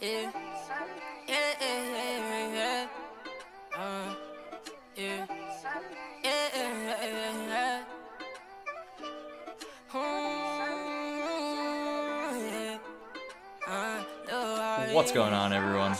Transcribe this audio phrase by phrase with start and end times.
[0.00, 0.30] Yeah.
[1.28, 2.88] Yeah, yeah, yeah.
[3.76, 4.14] Uh,
[4.96, 5.26] yeah.
[6.24, 7.82] Yeah, yeah, yeah, yeah.
[14.94, 15.94] What's going on, everyone?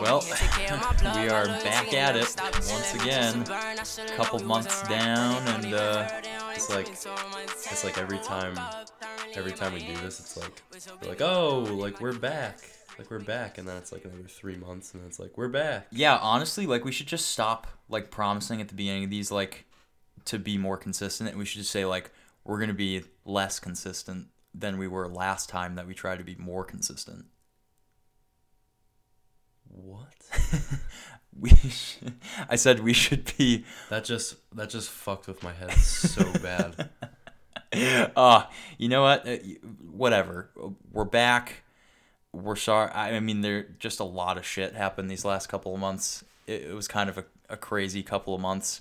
[0.00, 0.24] Well,
[1.14, 2.34] we are back at it
[2.70, 3.42] once again.
[3.42, 6.08] A Couple months down, and uh,
[6.54, 8.56] It's like it's like every time
[9.36, 10.62] every time we do this it's like
[11.02, 12.58] we're like oh like we're back.
[12.98, 13.58] like we're back.
[13.58, 15.86] And then it's like another three months and then it's like we're back.
[15.90, 19.64] Yeah, honestly, like we should just stop like promising at the beginning of these like
[20.26, 22.10] to be more consistent, and we should just say like
[22.44, 26.36] we're gonna be less consistent than we were last time that we tried to be
[26.36, 27.26] more consistent.
[29.68, 30.14] what?
[31.36, 32.14] We, should,
[32.48, 33.64] I said we should be.
[33.90, 36.90] that just that just fucked with my head so bad
[38.16, 38.44] Uh,
[38.78, 39.26] you know what?
[39.28, 39.36] Uh,
[39.90, 40.50] Whatever.
[40.92, 41.62] We're back.
[42.32, 42.90] We're sorry.
[42.90, 46.24] I I mean, there just a lot of shit happened these last couple of months.
[46.46, 48.80] It, it was kind of a, a crazy couple of months.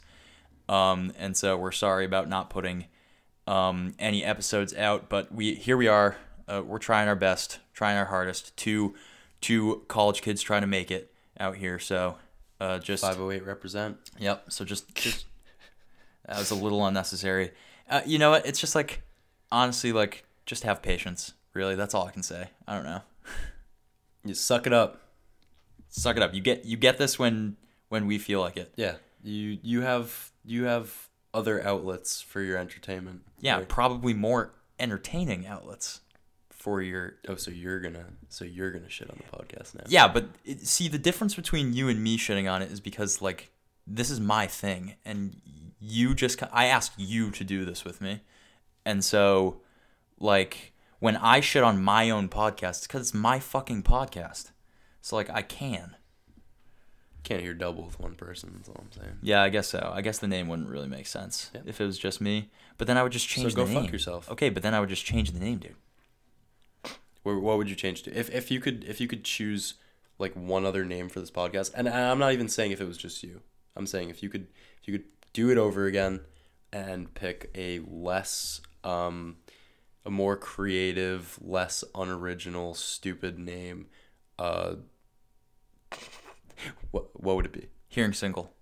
[0.70, 2.86] Um, and so we're sorry about not putting
[3.48, 6.18] um, any episodes out, but we here we are.
[6.48, 8.56] Uh, we're trying our best, trying our hardest.
[8.58, 8.96] Two,
[9.42, 11.80] two college kids trying to make it out here.
[11.80, 12.18] So,
[12.60, 14.46] uh, just 508 represent Yep.
[14.50, 15.26] So just just
[16.28, 17.52] that was a little unnecessary.
[17.94, 18.46] Uh, you know what?
[18.46, 19.04] It's just like
[19.52, 21.34] honestly, like just have patience.
[21.54, 22.50] Really, that's all I can say.
[22.68, 23.02] I don't know.
[24.26, 25.00] you suck it up
[25.90, 26.34] Suck it up.
[26.34, 27.56] You get you get this when
[27.90, 28.74] when we feel like it.
[28.76, 33.70] yeah you you have you have other outlets for your entertainment Yeah, right?
[33.70, 36.02] probably more entertaining outlets
[36.50, 37.18] for your.
[37.28, 40.66] oh so you're gonna so you're gonna shit on the podcast now Yeah, but it,
[40.66, 43.52] see the difference between you and me shitting on it is because like
[43.86, 45.36] this is my thing, and
[45.86, 48.22] you just I asked you to do this with me,
[48.86, 49.62] and so
[50.20, 54.52] like when I shit on my own podcast, it's because it's my fucking podcast.
[55.02, 55.98] So like I can.
[57.24, 59.92] can't hear double with one person that's all i'm saying Yeah, I guess so.
[59.94, 62.50] I guess the name wouldn't really make sense if it was just me.
[62.78, 63.92] But then I would just change So go the fuck name.
[63.92, 64.32] yourself.
[64.32, 65.76] Okay, but then I would just change the name, dude.
[67.24, 68.18] What, what would you change to?
[68.18, 69.76] If if you could if you could choose
[70.20, 72.98] like one other name for this podcast, and I'm not even saying if it was
[72.98, 73.42] just you.
[73.76, 74.48] I'm saying if you could
[74.82, 76.22] if you could do it over again
[76.72, 79.38] and pick a less um
[80.06, 83.88] a more creative, less unoriginal, stupid name,
[84.40, 84.76] uh
[86.92, 87.68] what what would it be?
[87.88, 88.54] Hearing single.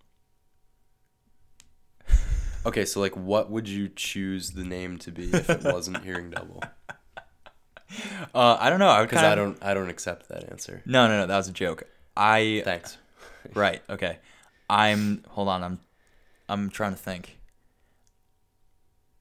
[2.64, 6.30] Okay, so like what would you choose the name to be if it wasn't hearing
[6.30, 6.62] double?
[8.36, 8.88] Uh, I don't know.
[8.88, 10.84] I Because kind I don't I don't accept that answer.
[10.86, 11.26] No, no, no.
[11.26, 11.86] That was a joke.
[12.16, 12.98] I Thanks.
[13.56, 13.82] Right.
[13.90, 14.20] Okay.
[14.70, 15.64] I'm hold on.
[15.64, 15.80] I'm
[16.52, 17.38] I'm trying to think.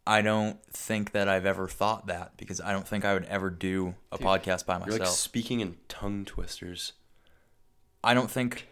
[0.06, 3.50] I don't think that I've ever thought that because I don't think I would ever
[3.50, 5.00] do a Dude, podcast by You're myself.
[5.00, 6.94] like speaking in tongue twisters.
[8.02, 8.66] I don't think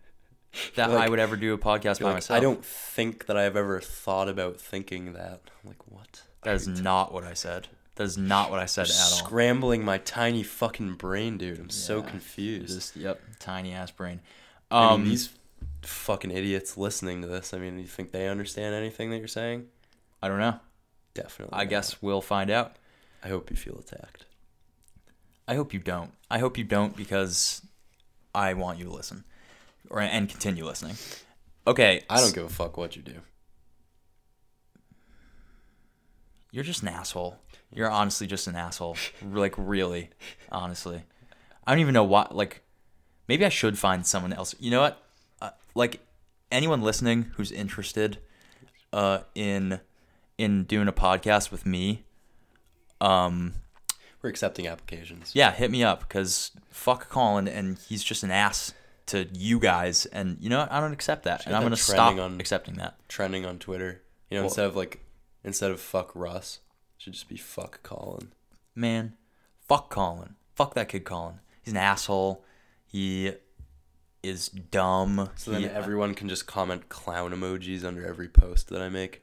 [0.76, 2.36] that like- I would ever do a podcast by like, myself.
[2.38, 5.40] I don't think that I've ever thought about thinking that.
[5.62, 6.22] I'm like, what?
[6.44, 7.68] That is not what I said.
[7.96, 8.96] That is not what I said at all.
[9.26, 11.58] Scrambling my tiny fucking brain, dude.
[11.58, 12.74] I'm so confused.
[12.74, 14.20] Just yep, tiny ass brain.
[14.70, 15.28] I Um, mean, these
[15.82, 17.52] fucking idiots listening to this.
[17.54, 19.66] I mean, do you think they understand anything that you're saying?
[20.22, 20.58] I don't know.
[21.14, 21.54] Definitely.
[21.54, 21.70] I not.
[21.70, 22.76] guess we'll find out.
[23.22, 24.26] I hope you feel attacked.
[25.46, 26.12] I hope you don't.
[26.30, 27.62] I hope you don't because
[28.34, 29.24] I want you to listen,
[29.90, 30.96] or and continue listening.
[31.66, 33.20] Okay, I don't give a fuck what you do.
[36.50, 37.38] You're just an asshole.
[37.72, 38.96] You're honestly just an asshole.
[39.24, 40.10] Like really,
[40.50, 41.02] honestly.
[41.66, 42.34] I don't even know what.
[42.34, 42.62] Like,
[43.28, 44.54] maybe I should find someone else.
[44.58, 45.02] You know what?
[45.42, 46.00] Uh, like,
[46.50, 48.18] anyone listening who's interested,
[48.92, 49.80] uh, in
[50.38, 52.04] in doing a podcast with me,
[53.00, 53.54] um,
[54.22, 55.32] We're accepting applications.
[55.34, 58.72] yeah, hit me up because fuck Colin and he's just an ass
[59.06, 60.72] to you guys, and you know what?
[60.72, 62.96] I don't accept that, Should and I'm gonna stop on- accepting that.
[63.08, 64.02] Trending on Twitter.
[64.30, 65.04] You know, Well- instead of like,
[65.44, 66.60] instead of fuck Russ,
[66.96, 68.32] it should just be fuck Colin.
[68.74, 69.16] man,
[69.68, 70.36] fuck Colin.
[70.54, 71.40] Fuck that kid Colin.
[71.62, 72.44] He's an asshole.
[72.86, 73.32] He
[74.22, 75.30] is dumb.
[75.36, 79.22] So then He- everyone can just comment clown emojis under every post that I make.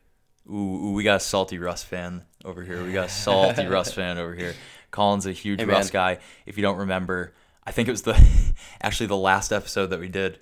[0.49, 0.53] ooh,
[0.87, 2.83] ooh, we got a salty Russ fan over here.
[2.83, 4.55] We got a salty Russ fan over here.
[4.91, 6.15] Colin's a huge Hey, Russ man.
[6.15, 6.21] guy.
[6.47, 8.19] If you don't remember, I think it was the
[8.81, 10.39] actually the last episode that we did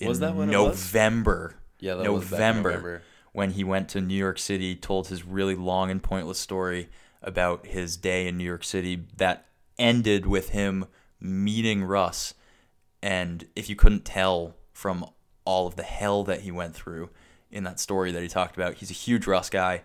[0.00, 0.50] in Was that when?
[0.50, 1.54] November.
[1.78, 3.02] Yeah, that was November, November.
[3.32, 6.88] when he went to New York City, told his really long and pointless story
[7.22, 9.46] about his day in New York City that
[9.78, 10.86] ended with him
[11.20, 12.34] meeting Russ.
[13.04, 15.04] And if you couldn't tell from
[15.44, 17.10] all of the hell that he went through
[17.50, 19.82] in that story that he talked about, he's a huge Russ guy.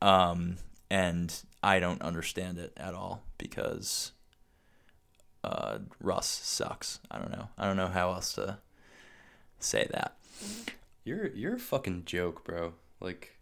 [0.00, 0.56] Um,
[0.90, 1.30] and
[1.62, 4.12] I don't understand it at all because
[5.44, 7.00] uh, Russ sucks.
[7.10, 7.48] I don't know.
[7.58, 8.56] I don't know how else to
[9.58, 10.16] say that.
[11.04, 12.72] You're you're a fucking joke, bro.
[12.98, 13.36] Like,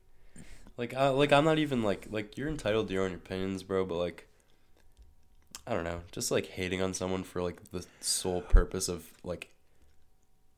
[0.76, 3.84] like I like I'm not even like like you're entitled to your own opinions, bro.
[3.84, 4.26] But like,
[5.66, 9.48] I don't know, just like hating on someone for like the sole purpose of like,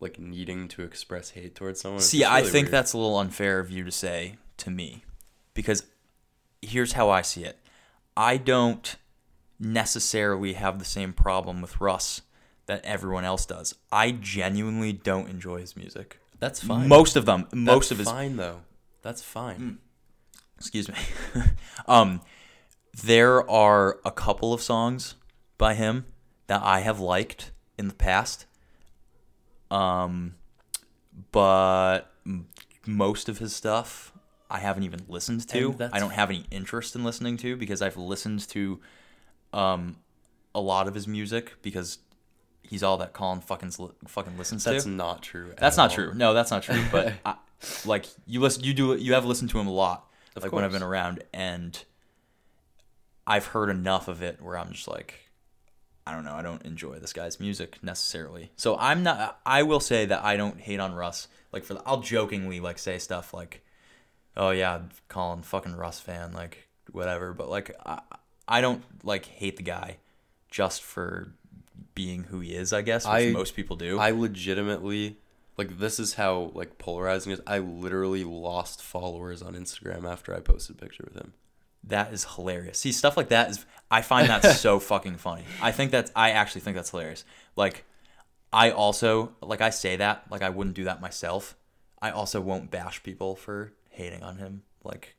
[0.01, 2.01] like needing to express hate towards someone.
[2.01, 2.73] See, just I think weird.
[2.73, 5.05] that's a little unfair of you to say to me
[5.53, 5.85] because
[6.63, 7.59] here's how I see it.
[8.17, 8.97] I don't
[9.59, 12.23] necessarily have the same problem with Russ
[12.67, 13.75] that everyone else does.
[13.93, 16.19] I genuinely don't enjoy his music.
[16.39, 16.89] that's fine.
[16.89, 18.61] Most of them, most That's of his fine though.
[19.03, 19.79] That's fine.
[20.57, 20.95] excuse me.
[21.87, 22.21] um,
[23.03, 25.15] there are a couple of songs
[25.59, 26.07] by him
[26.47, 28.47] that I have liked in the past.
[29.71, 30.35] Um,
[31.33, 32.13] but
[32.87, 34.13] most of his stuff
[34.51, 35.75] I haven't even listened to.
[35.93, 38.81] I don't have any interest in listening to because I've listened to
[39.53, 39.97] um
[40.55, 41.99] a lot of his music because
[42.63, 43.71] he's all that Colin fucking
[44.07, 44.91] fucking listens That's to.
[44.91, 45.51] That's not true.
[45.51, 45.95] at That's not all.
[45.97, 46.15] true.
[46.15, 46.83] No, that's not true.
[46.93, 47.35] But I,
[47.85, 50.09] like you listen, you do, you have listened to him a lot.
[50.37, 51.83] Of like when I've been around, and
[53.27, 55.31] I've heard enough of it where I'm just like,
[56.07, 56.35] I don't know.
[56.35, 58.51] I don't enjoy this guy's music necessarily.
[58.57, 59.41] So I'm not.
[59.47, 61.29] I will say that I don't hate on Russ.
[61.53, 63.65] Like for the, I'll jokingly like say stuff like,
[64.37, 67.33] "Oh yeah, Colin, fucking Russ fan," like whatever.
[67.33, 68.01] But like I,
[68.47, 69.97] I don't like hate the guy
[70.51, 71.33] just for
[71.95, 72.73] being who he is.
[72.73, 73.99] I guess which I- most people do.
[73.99, 75.17] I legitimately
[75.57, 77.41] like this is how like polarizing is.
[77.47, 81.33] I literally lost followers on Instagram after I posted a picture with him.
[81.89, 82.79] That is hilarious.
[82.79, 85.45] See, stuff like that is I find that so fucking funny.
[85.61, 87.25] I think that's I actually think that's hilarious.
[87.57, 87.85] Like
[88.53, 91.57] I also like I say that, like I wouldn't do that myself.
[92.01, 95.17] I also won't bash people for hating on him like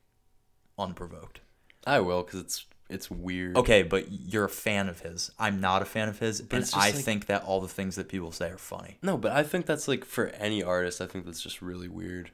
[0.78, 1.40] unprovoked.
[1.86, 3.56] I will because it's it's weird.
[3.56, 5.30] Okay, but you're a fan of his.
[5.38, 8.08] I'm not a fan of his, and I like- think that all the things that
[8.08, 8.98] people say are funny.
[9.02, 11.00] No, but I think that's like for any artist.
[11.00, 12.30] I think that's just really weird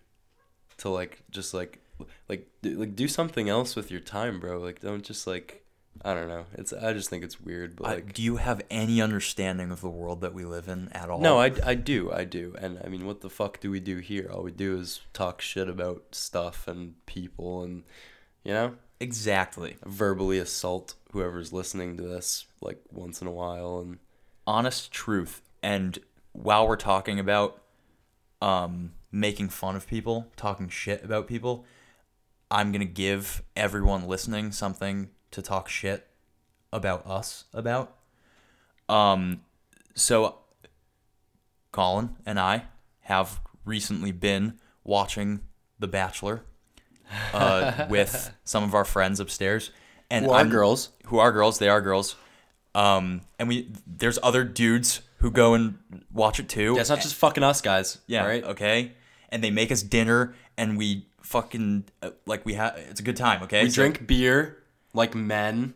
[0.78, 1.80] to like just like
[2.28, 4.58] like do, like do something else with your time, bro.
[4.58, 5.64] Like don't just like
[6.04, 6.46] I don't know.
[6.54, 9.80] It's I just think it's weird, but I- like do you have any understanding of
[9.80, 11.20] the world that we live in at all?
[11.20, 13.98] no, I, I do I do, and I mean, what the fuck do we do
[13.98, 14.30] here?
[14.32, 17.84] All we do is talk shit about stuff and people, and
[18.44, 19.76] you know, exactly.
[19.84, 23.98] verbally assault whoever's listening to this like once in a while, and
[24.46, 25.42] honest truth.
[25.62, 25.98] And
[26.32, 27.62] while we're talking about
[28.40, 31.64] um, making fun of people, talking shit about people,
[32.52, 36.06] I'm gonna give everyone listening something to talk shit
[36.72, 37.96] about us about.
[38.88, 39.40] Um,
[39.94, 40.36] so
[41.72, 42.64] Colin and I
[43.00, 45.40] have recently been watching
[45.78, 46.42] The Bachelor
[47.32, 49.70] uh, with some of our friends upstairs,
[50.10, 50.90] and Who are I'm- girls.
[51.06, 51.58] who are girls.
[51.58, 52.16] They are girls.
[52.74, 55.78] Um, and we there's other dudes who go and
[56.12, 56.74] watch it too.
[56.76, 57.98] Yeah, not just fucking us guys.
[58.06, 58.44] yeah, right.
[58.44, 58.92] okay.
[59.30, 62.76] And they make us dinner, and we fucking uh, like we have.
[62.76, 63.42] It's a good time.
[63.44, 64.58] Okay, We So- drink beer
[64.94, 65.74] like men.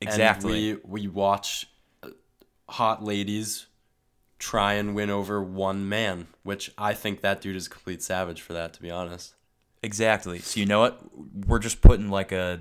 [0.00, 0.74] exactly.
[0.74, 1.68] We we watch
[2.02, 2.08] uh,
[2.68, 3.66] hot ladies
[4.38, 8.40] try and win over one man, which I think that dude is a complete savage
[8.42, 8.72] for that.
[8.74, 9.34] To be honest.
[9.82, 10.38] Exactly.
[10.40, 11.00] So you know what?
[11.46, 12.60] We're just putting like a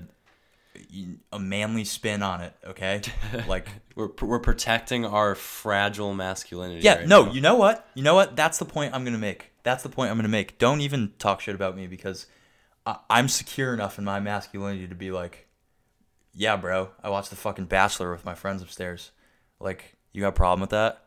[1.32, 2.54] a manly spin on it.
[2.66, 3.02] Okay,
[3.48, 6.82] like We're, we're protecting our fragile masculinity.
[6.82, 7.32] Yeah, right no, now.
[7.32, 7.88] you know what?
[7.94, 8.36] You know what?
[8.36, 9.52] That's the point I'm gonna make.
[9.64, 10.58] That's the point I'm gonna make.
[10.58, 12.28] Don't even talk shit about me because
[12.86, 15.48] I- I'm secure enough in my masculinity to be like,
[16.34, 19.12] yeah, bro, I watched the fucking Bachelor with my friends upstairs.
[19.60, 21.04] Like, you got a problem with that?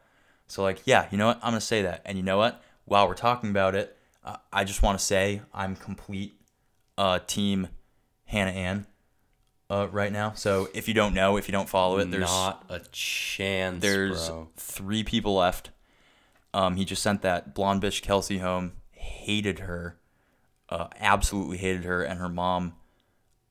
[0.46, 1.36] So like, yeah, you know what?
[1.42, 2.02] I'm gonna say that.
[2.04, 2.62] And you know what?
[2.86, 6.40] While we're talking about it, uh, I just want to say I'm complete
[6.96, 7.68] uh, team
[8.24, 8.86] Hannah Ann
[9.70, 10.32] uh, right now.
[10.34, 13.82] So if you don't know, if you don't follow it, there's not a chance.
[13.82, 14.48] there's bro.
[14.56, 15.70] three people left.
[16.54, 18.72] Um, he just sent that blonde bitch Kelsey home.
[18.92, 19.98] Hated her,
[20.68, 22.74] uh, absolutely hated her, and her mom,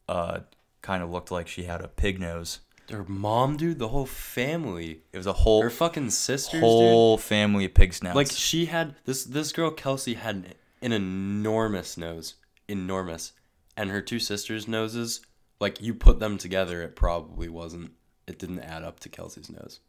[0.10, 0.40] uh,
[0.82, 2.60] kind of looked like she had a pig nose.
[2.90, 5.02] Her mom, dude, the whole family.
[5.12, 6.62] It was a whole Her fucking sisters, dude.
[6.62, 8.16] whole family of pig snouts.
[8.16, 12.36] Like she had this this girl Kelsey had an, an enormous nose,
[12.68, 13.34] enormous,
[13.76, 15.22] and her two sisters' noses,
[15.60, 17.92] like you put them together, it probably wasn't.
[18.28, 19.80] It didn't add up to Kelsey's nose.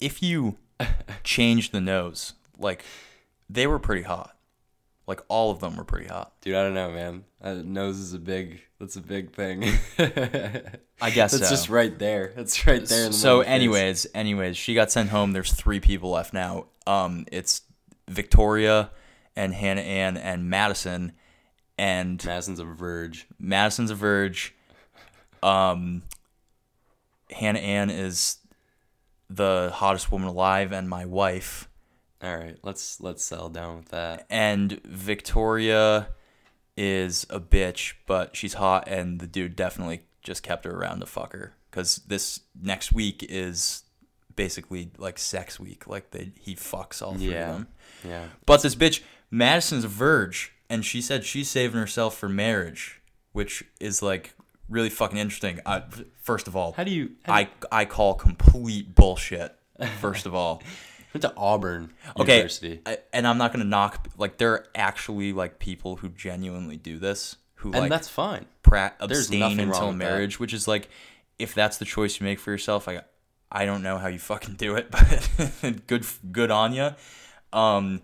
[0.00, 0.58] if you
[1.24, 2.84] change the nose, like
[3.48, 4.34] they were pretty hot.
[5.06, 6.34] Like all of them were pretty hot.
[6.42, 7.24] Dude, I don't know, man.
[7.40, 8.60] Uh, nose is a big.
[8.78, 9.64] That's a big thing.
[11.00, 11.50] I guess That's so.
[11.50, 12.32] just right there.
[12.36, 13.06] That's right there.
[13.06, 13.54] In the so middle of face.
[13.54, 17.62] anyways anyways she got sent home there's three people left now um it's
[18.08, 18.90] victoria
[19.36, 21.12] and hannah ann and madison
[21.76, 23.26] and Madison's a verge.
[23.38, 24.54] madison's a verge
[25.42, 26.02] um
[27.30, 28.38] hannah ann is
[29.30, 31.68] the hottest woman alive and my wife.
[32.22, 34.26] All right, let's let's settle down with that.
[34.30, 36.08] And Victoria
[36.76, 41.06] is a bitch, but she's hot, and the dude definitely just kept her around to
[41.06, 41.54] fuck her.
[41.70, 43.82] Cause this next week is
[44.34, 45.86] basically like sex week.
[45.86, 47.50] Like they he fucks all three Yeah.
[47.50, 47.68] of them.
[48.04, 48.24] Yeah.
[48.46, 53.00] But this bitch, Madison's a virgin, and she said she's saving herself for marriage,
[53.32, 54.34] which is like
[54.68, 55.60] really fucking interesting.
[55.66, 55.82] I,
[56.20, 57.12] first of all, How do you?
[57.24, 59.54] How do I I call complete bullshit.
[60.00, 60.62] First of all,
[61.14, 64.08] went to Auburn okay, University, I, and I'm not gonna knock.
[64.16, 68.46] Like there are actually like people who genuinely do this, who and like that's fine.
[68.62, 70.04] pra- There's abstain nothing wrong until with that.
[70.04, 70.88] marriage, which is like
[71.38, 72.88] if that's the choice you make for yourself.
[72.88, 73.02] I
[73.50, 76.90] I don't know how you fucking do it, but good good on you.
[77.52, 78.02] Um,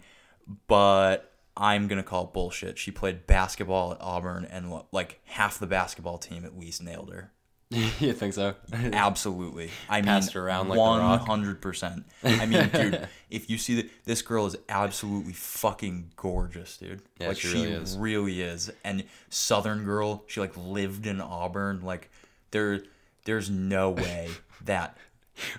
[0.69, 2.79] but I'm gonna call it bullshit.
[2.79, 7.33] She played basketball at Auburn, and like half the basketball team at least nailed her.
[7.71, 8.55] you think so?
[8.73, 9.71] Absolutely.
[9.89, 11.27] I mean, Passed her around like Rock.
[11.27, 12.05] hundred percent.
[12.23, 17.03] I mean, dude, if you see that this girl is absolutely fucking gorgeous, dude.
[17.19, 17.97] Yeah, like she she really is.
[17.97, 18.71] really is.
[18.85, 21.81] And Southern girl, she like lived in Auburn.
[21.83, 22.11] Like
[22.51, 22.83] there,
[23.25, 24.29] there's no way
[24.65, 24.97] that.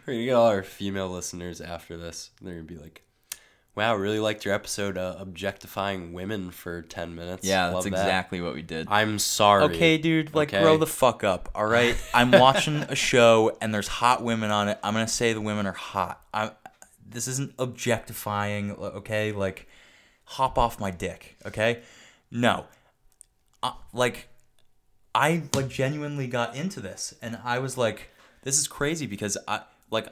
[0.06, 2.32] We're gonna get all our female listeners after this.
[2.42, 3.02] They're gonna be like,
[3.76, 7.90] "Wow, really liked your episode uh, objectifying women for ten minutes." Yeah, that's Love that."
[7.90, 8.88] exactly what we did.
[8.90, 9.64] I'm sorry.
[9.66, 10.62] Okay, dude, like Okay.
[10.62, 11.96] grow the fuck up, all right?
[12.14, 14.80] I'm watching a show and there's hot women on it.
[14.84, 16.22] I'm gonna say the women are hot.
[16.34, 16.52] I,
[17.08, 19.32] this isn't objectifying, okay?
[19.32, 19.68] Like,
[20.24, 21.82] hop off my dick, okay?
[22.32, 22.66] No,
[23.64, 24.28] uh, like,
[25.14, 28.10] I like genuinely got into this, and I was like,
[28.44, 30.08] this is crazy because I like,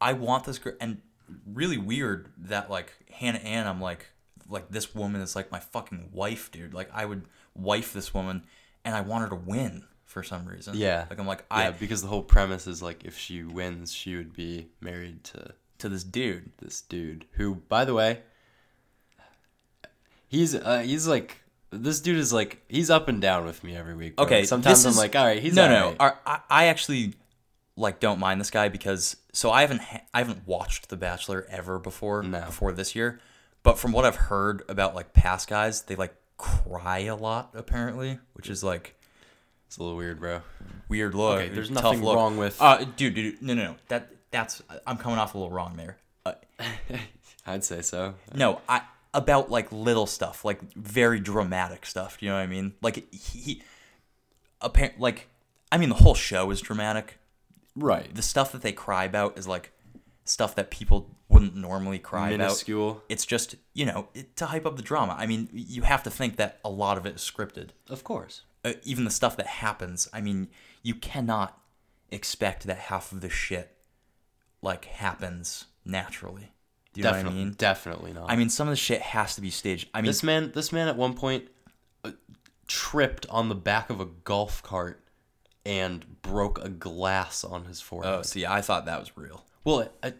[0.00, 1.00] I want this girl, and
[1.46, 4.06] really weird that like Hannah Ann, I'm like,
[4.48, 6.74] like this woman is like my fucking wife, dude.
[6.74, 8.44] Like I would wife this woman,
[8.84, 10.74] and I want her to win for some reason.
[10.76, 11.06] Yeah.
[11.10, 14.32] like I'm like Yeah, because the whole premise is like if she wins, she would
[14.32, 16.52] be married to to this dude.
[16.58, 18.20] this dude who, by the way,
[20.28, 21.40] he's uh, he's like
[21.70, 24.16] this dude is like he's up and down with me every week.
[24.16, 24.24] bro.
[24.26, 25.96] Okay, sometimes I'm is- like, all right, he's no, no.
[25.98, 26.14] right.
[26.26, 27.14] I, I actually
[27.76, 31.46] like don't mind this guy because so I haven't ha- I haven't watched The Bachelor
[31.50, 32.40] ever before No.
[32.46, 33.20] before this year,
[33.62, 38.18] but from what I've heard about like past guys, they like cry a lot apparently,
[38.34, 38.94] which is like
[39.66, 40.42] It's a little weird, bro.
[40.88, 41.40] weird look.
[41.40, 42.16] Okay, there's nothing look.
[42.16, 43.76] wrong with- Uh, dude, dude, no, no, no.
[43.88, 45.96] That that's I'm coming off a little wrong there.
[46.26, 46.34] Uh,
[47.46, 48.14] I'd say so.
[48.34, 52.18] no, I about like little stuff, like very dramatic stuff.
[52.20, 52.74] You know what I mean?
[52.82, 53.62] Like he, he
[54.60, 55.28] apparent like
[55.72, 57.18] I mean the whole show is dramatic.
[57.76, 58.14] Right.
[58.14, 59.72] The stuff that they cry about is like
[60.24, 62.38] stuff that people wouldn't normally cry about.
[62.38, 63.02] Minuscule.
[63.08, 65.16] It's just you know it, to hype up the drama.
[65.18, 67.70] I mean, you have to think that a lot of it is scripted.
[67.88, 68.42] Of course.
[68.64, 70.08] Uh, even the stuff that happens.
[70.12, 70.48] I mean,
[70.82, 71.60] you cannot
[72.10, 73.76] expect that half of the shit
[74.62, 76.52] like happens naturally.
[76.92, 77.54] Do you definitely, know what I mean?
[77.58, 78.30] definitely not.
[78.30, 79.88] I mean, some of the shit has to be staged.
[79.92, 81.48] I mean, this man, this man at one point
[82.04, 82.12] uh,
[82.68, 85.03] tripped on the back of a golf cart
[85.66, 88.14] and broke a glass on his oh, forehead.
[88.14, 89.44] oh, see, I thought that was real.
[89.64, 90.12] Well, I,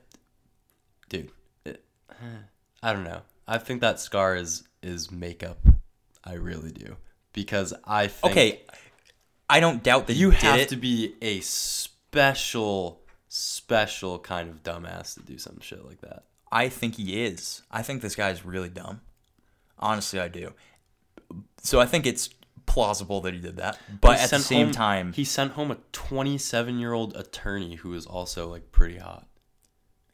[1.09, 1.31] dude,
[1.65, 1.85] it,
[2.83, 3.23] I don't know.
[3.47, 5.59] I think that scar is is makeup.
[6.25, 6.97] I really do
[7.33, 8.63] because I think Okay,
[9.49, 10.69] I don't doubt that you did have it.
[10.71, 16.25] to be a special special kind of dumbass to do some shit like that.
[16.51, 17.63] I think he is.
[17.71, 19.01] I think this guy's really dumb.
[19.79, 20.53] Honestly, I do.
[21.61, 22.31] So I think it's
[22.67, 23.79] plausible that he did that.
[24.01, 27.77] But He at the same home- time, he sent home a 27 year old attorney
[27.77, 29.27] who is also like pretty hot.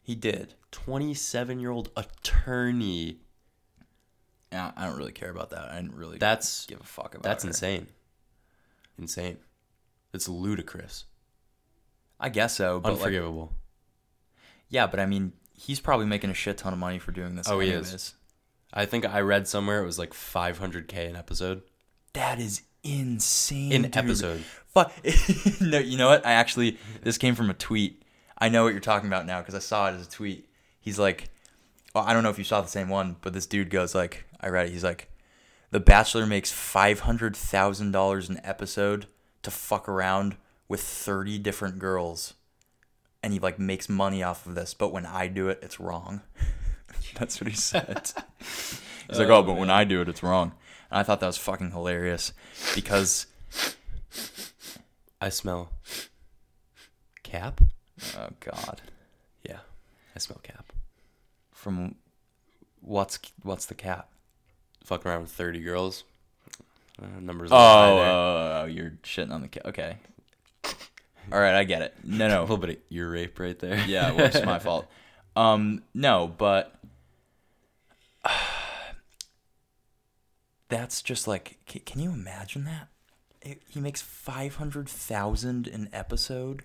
[0.03, 0.55] he did.
[0.71, 3.19] 27 year old attorney.
[4.51, 5.69] Yeah, I don't really care about that.
[5.71, 7.49] I didn't really That's give a fuck about that's her.
[7.49, 7.87] insane.
[8.97, 9.37] Insane.
[10.13, 11.05] It's ludicrous.
[12.19, 12.79] I guess so.
[12.79, 13.53] But like, Unforgivable.
[14.69, 17.47] yeah, but I mean, he's probably making a shit ton of money for doing this.
[17.49, 18.13] Oh, he is.
[18.73, 21.61] I think I read somewhere it was like 500k an episode.
[22.13, 23.71] That is insane.
[23.71, 23.97] In dude.
[23.97, 24.41] episode.
[24.73, 24.93] Fuck.
[25.61, 26.25] no, you know what?
[26.25, 28.03] I actually this came from a tweet.
[28.37, 30.47] I know what you're talking about now because I saw it as a tweet.
[30.79, 31.29] He's like,
[31.93, 34.25] well, I don't know if you saw the same one, but this dude goes like,
[34.39, 34.71] I read it.
[34.71, 35.09] He's like,
[35.71, 39.07] The Bachelor makes five hundred thousand dollars an episode
[39.43, 40.37] to fuck around
[40.67, 42.33] with thirty different girls,
[43.21, 44.73] and he like makes money off of this.
[44.73, 46.21] But when I do it, it's wrong.
[47.15, 48.11] That's what he said.
[48.39, 50.53] He's like, oh, but when oh, I do it, it's wrong.
[50.91, 52.33] And I thought that was fucking hilarious
[52.75, 53.25] because,
[55.21, 55.71] I smell
[57.23, 57.61] cap.
[58.17, 58.81] oh god,
[59.47, 59.59] Yeah,
[60.15, 60.73] I smell cap.
[61.51, 61.95] from
[62.81, 64.09] what's what's the cap?
[64.83, 66.03] Fuck around with 30 girls.
[67.01, 67.49] Uh, numbers.
[67.51, 68.11] Oh, a little high there.
[68.11, 69.65] oh, oh, you're shitting on the cap.
[69.67, 69.97] Okay,
[71.31, 71.95] all right, I get it.
[72.03, 73.83] No, no, A little bit of ear rape right there.
[73.87, 74.87] yeah, well, it's my fault.
[75.35, 76.75] Um, no, but
[80.71, 82.87] that's just like, can, can you imagine that?
[83.43, 86.63] It, he makes five hundred thousand an episode.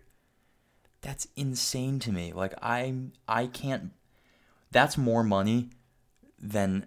[1.02, 2.32] That's insane to me.
[2.32, 2.94] Like I,
[3.28, 3.90] I can't.
[4.70, 5.70] That's more money
[6.38, 6.86] than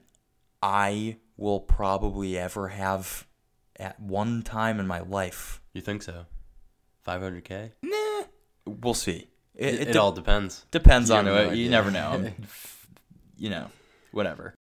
[0.62, 3.26] I will probably ever have
[3.78, 5.62] at one time in my life.
[5.74, 6.26] You think so?
[7.08, 7.72] 500k?
[7.82, 8.24] Nah,
[8.66, 9.30] we'll see.
[9.56, 10.66] It, it, de- all depends.
[10.70, 11.32] depends You on it.
[11.32, 11.70] you idea.
[11.70, 12.32] never know.
[13.42, 13.68] You know,
[14.12, 14.54] whatever.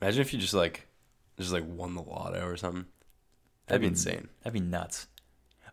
[0.00, 0.86] Imagine if you just like,
[1.36, 2.86] just like won the lotto or something.
[3.66, 4.28] That'd be That'd be- insane.
[4.42, 5.06] That'd be nuts.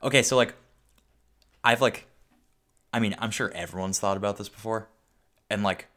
[0.04, 0.54] Okay, so like,
[1.64, 2.08] I've like,
[2.94, 4.90] I mean, I'm sure everyone's thought about this before,
[5.50, 5.88] and like,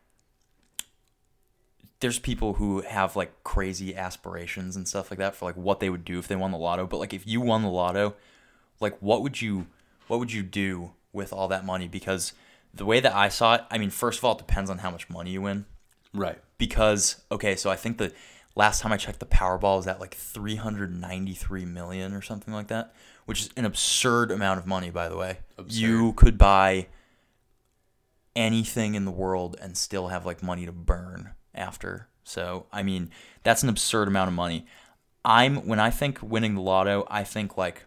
[2.00, 5.90] there's people who have like crazy aspirations and stuff like that for like what they
[5.90, 6.86] would do if they won the lotto.
[6.86, 8.14] But like, if you won the lotto,
[8.80, 9.66] like, what would you,
[10.06, 11.88] what would you do with all that money?
[11.88, 12.32] Because
[12.72, 14.90] the way that I saw it, I mean, first of all, it depends on how
[14.92, 15.66] much money you win.
[16.14, 16.38] Right.
[16.58, 18.12] because okay, so I think the
[18.54, 22.92] last time I checked, the Powerball was at like 393 million or something like that,
[23.26, 25.38] which is an absurd amount of money, by the way.
[25.66, 26.88] You could buy
[28.34, 32.08] anything in the world and still have like money to burn after.
[32.24, 33.10] So I mean,
[33.42, 34.66] that's an absurd amount of money.
[35.24, 37.84] I'm when I think winning the lotto, I think like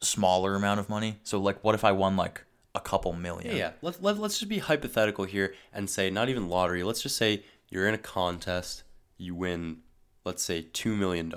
[0.00, 1.18] smaller amount of money.
[1.22, 2.44] So like, what if I won like
[2.74, 3.52] a couple million?
[3.52, 3.70] Yeah, yeah.
[3.82, 6.82] Let, let, let's just be hypothetical here and say not even lottery.
[6.82, 8.82] Let's just say you're in a contest,
[9.16, 9.78] you win,
[10.24, 11.32] let's say $2 million.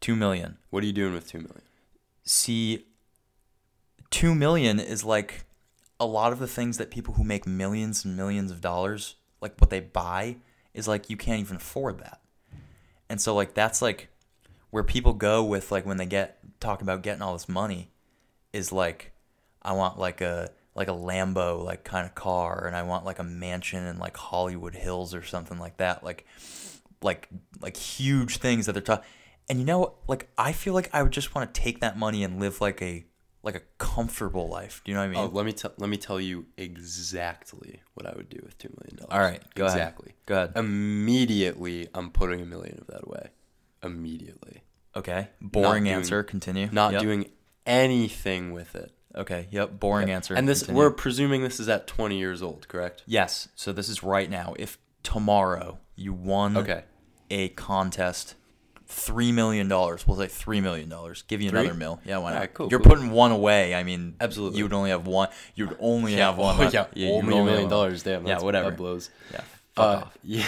[0.00, 0.58] two million.
[0.70, 1.62] What are you doing with 2 million?
[2.24, 2.86] see
[4.10, 5.44] two million is like
[5.98, 9.58] a lot of the things that people who make millions and millions of dollars like
[9.60, 10.36] what they buy
[10.72, 12.20] is like you can't even afford that
[13.08, 14.08] and so like that's like
[14.70, 17.90] where people go with like when they get talk about getting all this money
[18.52, 19.12] is like
[19.62, 23.18] i want like a like a lambo like kind of car and i want like
[23.18, 26.26] a mansion in like hollywood hills or something like that like
[27.02, 27.28] like
[27.60, 29.04] like huge things that they're talking
[29.48, 32.24] and you know like i feel like i would just want to take that money
[32.24, 33.04] and live like a
[33.42, 35.72] like a comfortable life do you know what i oh, mean Oh, let me tell
[35.78, 39.12] let me tell you exactly what I would do with two million dollars.
[39.12, 40.14] all right go ahead exactly.
[40.26, 43.28] go ahead Immediately, I'm putting a million of that away.
[43.82, 44.62] Immediately,
[44.94, 47.02] okay boring doing- answer continue not Yep.
[47.02, 47.30] doing
[47.66, 48.92] anything with it.
[49.14, 50.78] Okay yep boring answer And this, continue.
[50.82, 53.02] we're presuming this is at 20 years old, correct?
[53.06, 56.84] yes so this is right now if tomorrow you won Okay.
[57.30, 58.34] a contest
[58.86, 61.60] three million dollars we'll say three million dollars give you Three?
[61.60, 62.90] another mil yeah why not Alright, cool, you're cool.
[62.92, 64.58] putting one away i mean Absolutely.
[64.58, 66.58] you would only have one you would only have one.
[66.58, 66.74] left.
[66.74, 68.02] yeah, you only a have dollars.
[68.02, 68.26] Damn.
[68.26, 68.70] Yeah, whatever.
[68.70, 69.10] That blows.
[69.32, 69.40] yeah
[69.74, 70.46] fuck Uh, off Yeah.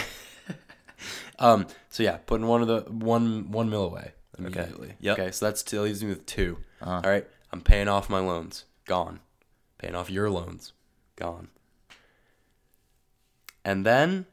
[1.38, 1.66] um.
[1.90, 4.94] So yeah, putting one of the one one mil away immediately.
[5.00, 5.18] Yep.
[5.18, 5.30] Okay.
[5.30, 6.90] So that's still leaves me with 2 Uh-huh.
[7.04, 7.26] All right.
[7.52, 8.64] I'm paying off my loans.
[8.86, 9.20] Gone.
[9.78, 10.72] Paying off your loans.
[11.16, 11.48] Gone.
[13.64, 14.26] And then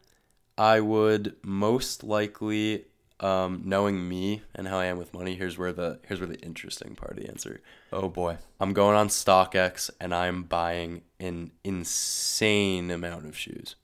[0.57, 2.85] I would most likely,
[3.19, 6.39] um, knowing me and how I am with money, here's where the here's where the
[6.41, 7.61] interesting part of the answer.
[7.93, 13.75] oh boy I'm going on StockX and I'm buying an insane amount of shoes.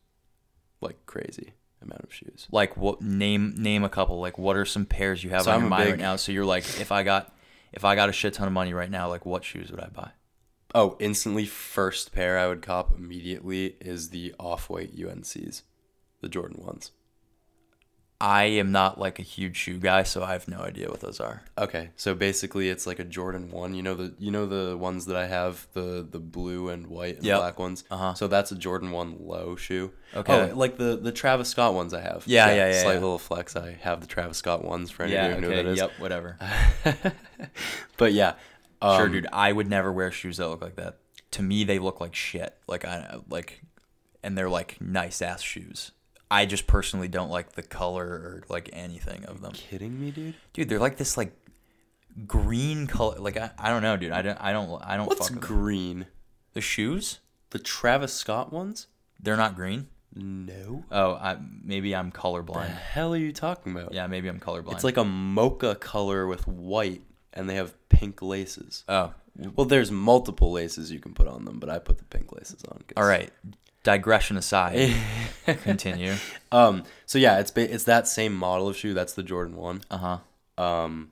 [0.82, 2.48] Like crazy amount of shoes.
[2.52, 5.56] like what name name a couple like what are some pairs you have So on
[5.58, 7.35] I'm your mind big- right now so you're like if i got
[7.76, 9.88] if i got a shit ton of money right now like what shoes would i
[9.88, 10.12] buy
[10.76, 15.62] Oh, instantly first pair I would cop immediately is the off-white UNCs,
[16.20, 16.92] the Jordan ones.
[18.26, 21.20] I am not like a huge shoe guy so i have no idea what those
[21.20, 23.74] are Okay, so basically it's like a Jordan one.
[23.76, 27.16] You know the you know the ones that I have the the blue and white
[27.16, 27.40] and Yep.
[27.40, 27.86] black ones.
[27.90, 28.14] Uh-huh.
[28.14, 29.92] So that's a Jordan one low shoe.
[30.14, 30.52] Okay.
[30.52, 32.24] Oh, like the the Travis Scott ones I have.
[32.28, 33.00] Yeah, yeah, yeah, Slight yeah.
[33.00, 33.56] little flex.
[33.56, 35.78] I have the Travis Scott ones for yeah who know okay who that is.
[35.80, 36.38] yep whatever
[37.98, 38.34] But yeah.
[38.82, 40.98] sure um, dude i would never wear shoes that look like that
[41.32, 43.62] to me they look like shit like i like
[44.24, 45.92] and they're like nice ass shoes
[46.36, 50.36] i just personally don't like the color or like anything of them Kidding me, dude?
[50.54, 51.32] dude they're like this like
[52.28, 55.28] green color like i, I don't know dude i don't i don't i don't What's
[55.28, 55.58] fuck with them.
[55.58, 56.08] green?
[56.54, 57.20] the shoes
[57.50, 58.88] The Travis Scott ones?
[59.22, 60.86] they're not green No.
[60.92, 62.68] Oh, I, maybe I'm The colorblind.
[62.70, 63.94] hell are you talking about?
[63.94, 64.72] Yeah, maybe I'm colorblind.
[64.74, 67.02] It's like a mocha color with white,
[67.34, 68.86] and they have pink laces.
[68.88, 69.12] oh,
[69.58, 72.64] Well, there's multiple laces you can put on them, but I put the pink laces
[72.64, 72.78] on.
[72.88, 73.30] 'cause- all right.
[73.86, 74.94] Digression aside,
[75.64, 76.16] continue.
[76.52, 76.84] Um.
[77.06, 78.94] So yeah, it's ba- it's that same model of shoe.
[78.94, 79.82] That's the Jordan one.
[79.90, 80.20] Uh
[80.58, 80.64] huh.
[80.64, 81.12] Um,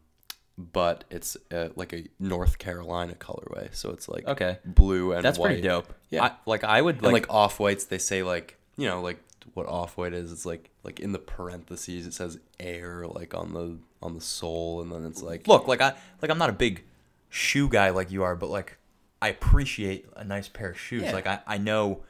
[0.58, 3.74] but it's uh, like a North Carolina colorway.
[3.74, 5.48] So it's like Okay, blue and that's white.
[5.48, 5.94] pretty dope.
[6.10, 6.26] Yeah.
[6.26, 9.20] I, like I would And like, like off whites, they say like you know like
[9.54, 10.32] what off white is.
[10.32, 14.82] It's like like in the parentheses it says air like on the on the sole,
[14.82, 16.84] and then it's like Look, like I like I'm not a big
[17.30, 18.78] shoe guy like you are, but like
[19.22, 21.04] I appreciate a nice pair of shoes.
[21.04, 21.14] Yeah.
[21.14, 22.02] Like I, I know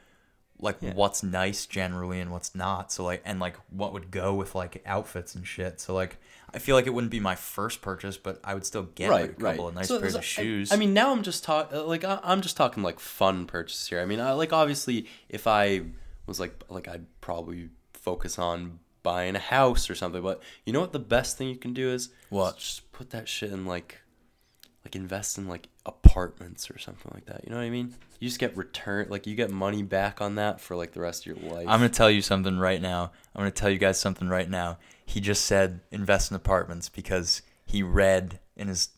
[0.64, 0.94] like Yeah.
[0.94, 2.90] what's nice generally and what's not.
[2.90, 5.80] So like and like what would go with like outfits and shit.
[5.80, 6.16] So like
[6.52, 9.30] I feel like it wouldn't be my first purchase, but I would still get like,
[9.30, 10.72] a couple of nice So- pairs of shoes.
[10.72, 13.86] I, mean, now I'm just talking uh, like I- I'm just talking like fun purchase
[13.88, 14.00] here.
[14.00, 15.82] I mean, I, like obviously, if I
[16.26, 20.22] was like like I'd probably focus on buying a house or something.
[20.22, 20.92] But you know what?
[20.92, 22.56] The best thing you can do is What?
[22.58, 24.00] Just put that shit in like
[24.84, 27.42] like invest in like apartments or something like that.
[27.44, 27.94] You know what I mean?
[28.20, 31.26] You just get return like you get money back on that for like the rest
[31.26, 31.66] of your life.
[31.68, 33.12] I'm gonna tell you something right now.
[33.34, 34.78] I'm gonna tell you guys something right now.
[35.04, 38.88] He just said invest in apartments because he read in his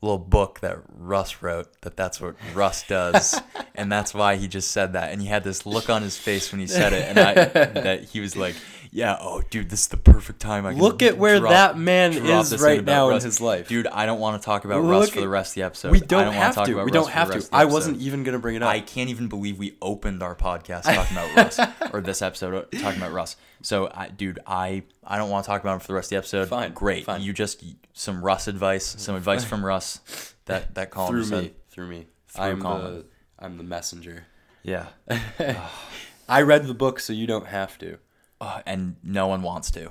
[0.00, 3.40] little book that Russ wrote that that's what Russ does,
[3.74, 5.12] and that's why he just said that.
[5.12, 7.34] And he had this look on his face when he said it, and I
[7.80, 8.56] that he was like,
[8.94, 11.78] "Yeah, oh, dude, this is the perfect time." I can Look at where drop- that
[11.78, 13.66] man drop is this right about now in Russ." his life.
[13.68, 13.86] dude.
[13.86, 15.90] I don't want to talk about Look Russ for at- the rest of the episode.
[15.92, 16.72] we I don't, don't wanna have talk to.
[16.74, 17.44] about We Russ don't for the have rest to.
[17.46, 17.72] of the I episode.
[17.74, 18.68] wasn't even gonna bring it up.
[18.70, 21.60] I can't even believe we opened our podcast talking about Russ
[21.92, 23.36] or this episode uh, talking about Russ.
[23.62, 26.10] So, I, dude, I I don't want to talk about him for the rest of
[26.10, 26.48] the episode.
[26.48, 27.04] Fine, great.
[27.04, 27.22] fine.
[27.22, 27.62] You just
[27.94, 32.06] some Russ advice, some advice from Russ that that Colin through just me, through me.
[32.28, 32.84] Through I'm Colin.
[32.94, 33.04] the
[33.38, 34.26] I'm the messenger.
[34.64, 34.86] Yeah,
[36.28, 37.98] I read the book, so you don't have to.
[38.42, 39.86] Uh, and no one wants to.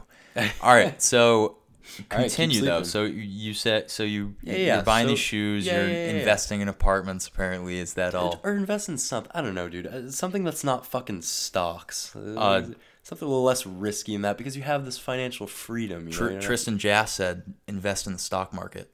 [0.61, 1.57] All right, so
[2.09, 2.83] continue though.
[2.83, 6.17] So you, you said so you Yeah, you're yeah, buying so- these shoes, yeah, you're
[6.19, 7.27] investing in apartments.
[7.27, 8.39] Apparently, is that all?
[8.43, 9.31] Or invest in something.
[9.33, 9.87] I don't know, dude.
[9.87, 12.15] Uh, Something that's not fucking stocks.
[12.15, 12.61] Uh, Uh,
[13.03, 16.07] something a little less risky in that because you have this financial freedom.
[16.07, 18.91] You know, you're not- Tristan Jass said, invest in the stock market.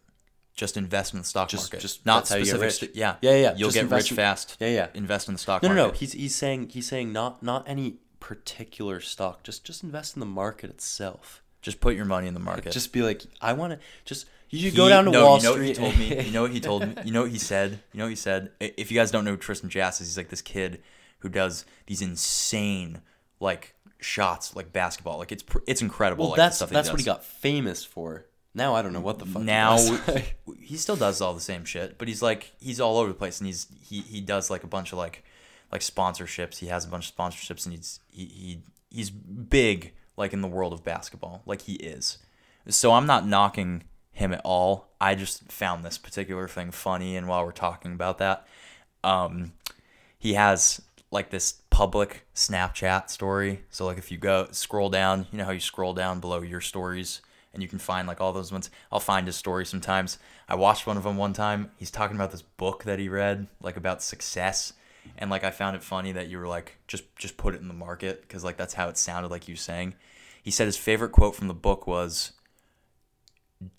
[0.56, 1.82] Just invest in the stock Just- market.
[1.82, 2.72] just- not that's how you get specific.
[2.72, 4.58] st- yeah, Yeah, yeah, You'll just get rich in- fast.
[4.60, 4.88] Yeah, yeah.
[4.96, 5.94] Invest in the stock No, no, market.
[5.94, 6.00] no.
[6.00, 9.44] He's he's saying he's saying not not any particular stock.
[9.44, 11.42] Just just invest in the market itself.
[11.62, 12.72] Just put your money in the market.
[12.72, 14.26] Just be like, I want to just.
[14.50, 15.78] You should He- go down to no, Wall you know Street.
[15.80, 16.26] What he told me.
[16.26, 16.96] You know what he told me.
[17.04, 17.80] You know what he said.
[17.92, 18.52] You know what he said.
[18.62, 20.82] If you guys don't know Tristan Jass is, he's like this kid
[21.20, 23.02] who does these insane
[23.42, 25.18] like shots, like basketball.
[25.18, 26.26] Like it's it's incredible.
[26.26, 28.26] well, like, that's stuff that that's what he got famous for.
[28.54, 29.44] Now I don't know what the fuck.
[29.44, 30.22] now does.
[30.60, 33.40] he still does all the same shit but he's like he's all over the place
[33.40, 35.24] and he's he, he does like a bunch of like
[35.72, 40.34] like sponsorships he has a bunch of sponsorships and he's he, he he's big like
[40.34, 42.18] in the world of basketball like he is
[42.68, 47.28] so i'm not knocking him at all i just found this particular thing funny and
[47.28, 48.48] while we're talking about that
[49.04, 49.54] um
[50.18, 55.38] he has like this public snapchat story so like if you go scroll down you
[55.38, 57.22] know how you scroll down below your stories
[57.58, 58.70] and you can find like all those ones.
[58.92, 60.20] I'll find his story sometimes.
[60.48, 61.72] I watched one of them one time.
[61.78, 64.74] He's talking about this book that he read, like about success,
[65.18, 67.68] and like I found it funny that you were like just just put it in
[67.68, 69.96] the market because like that's how it sounded like you saying.
[70.42, 72.34] He said his favorite quote from the book was,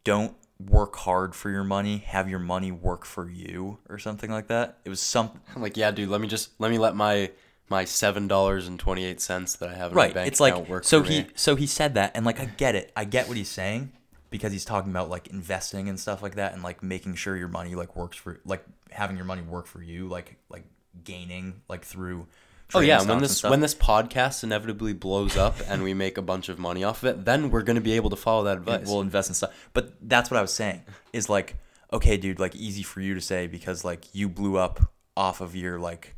[0.04, 1.98] "Don't work hard for your money.
[1.98, 4.78] Have your money work for you," or something like that.
[4.84, 6.08] It was some I'm like, yeah, dude.
[6.08, 7.30] Let me just let me let my
[7.68, 10.62] my seven dollars and twenty eight cents that I have in my bank it's account
[10.62, 11.26] like work so he me.
[11.34, 13.92] so he said that and like i get it i get what he's saying
[14.30, 17.48] because he's talking about like investing and stuff like that and like making sure your
[17.48, 20.64] money like works for like having your money work for you like like
[21.04, 22.26] gaining like through
[22.74, 26.50] Oh yeah, when this when this podcast inevitably blows up and we make a bunch
[26.50, 28.86] of money off of it, then we're gonna be able to follow that advice.
[28.86, 29.68] we'll invest in stuff.
[29.72, 30.82] But that's what i was saying
[31.12, 31.56] is like
[31.92, 35.56] okay dude like easy for you to say because like you blew up off of
[35.56, 36.14] your like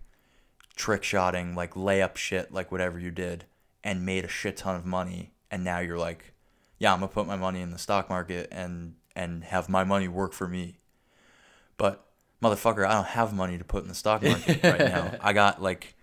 [0.74, 3.44] trick shotting like layup shit like whatever you did
[3.84, 5.32] and made a shit ton of money.
[5.52, 6.34] And now you're like
[6.78, 10.08] yeah i'm gonna put my money in the stock market and and have my money
[10.08, 10.78] work for me.
[11.76, 12.04] But
[12.42, 15.62] motherfucker i don't have money to put in the stock market right now i got
[15.62, 15.94] like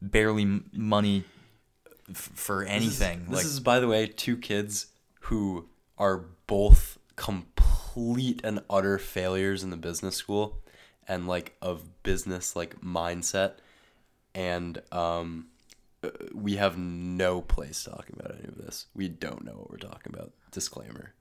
[0.00, 1.24] barely money
[2.10, 4.86] f- for anything This like is, by the way, two kids
[5.20, 5.68] who
[5.98, 10.60] are both complete and utter failures in the business school
[11.08, 13.54] and like of business like mindset,
[14.34, 15.46] and um,
[16.02, 18.86] uh, we have no place talking about any of this.
[18.94, 20.32] We don't know what we're talking about.
[20.50, 21.14] Disclaimer.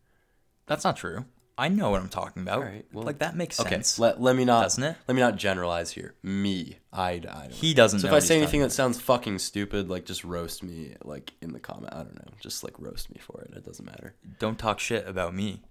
[0.65, 1.25] That's not true.
[1.57, 2.59] I know what I'm talking about.
[2.59, 3.99] All right, well- like that makes Okay, sense.
[3.99, 4.97] let, let me not Doesn't it?
[5.07, 6.15] let me not generalize here.
[6.23, 7.51] Me, I, I don't.
[7.51, 10.95] He doesn't So if I say anything that sounds fucking stupid, like just roast me,
[11.03, 11.93] like in the comment.
[11.93, 13.53] I don't know, just like roast me for it.
[13.55, 14.15] It doesn't matter.
[14.39, 15.61] Don't talk shit about me.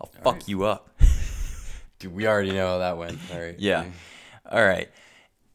[0.00, 0.48] I'll fuck right.
[0.48, 0.90] you up.
[1.98, 3.18] Dude, we already know how that went.
[3.32, 3.58] All right.
[3.58, 3.84] Yeah.
[4.50, 4.90] All right.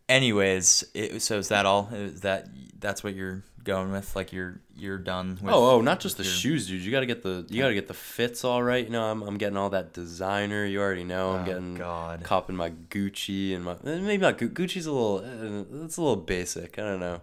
[0.09, 1.89] Anyways, it, so is that all?
[1.93, 2.47] Is that
[2.79, 4.15] that's what you're going with?
[4.15, 6.81] Like you're you're done with Oh, oh, not just the your- shoes, dude.
[6.81, 8.83] You gotta get the you gotta get the fits all right.
[8.85, 10.65] You know, I'm, I'm getting all that designer.
[10.65, 11.31] You already know.
[11.31, 12.23] I'm Oh, getting God.
[12.23, 16.15] copping my Gucci and my eh, maybe not Gucci's a little uh, it's a little
[16.17, 16.77] basic.
[16.79, 17.21] I don't know.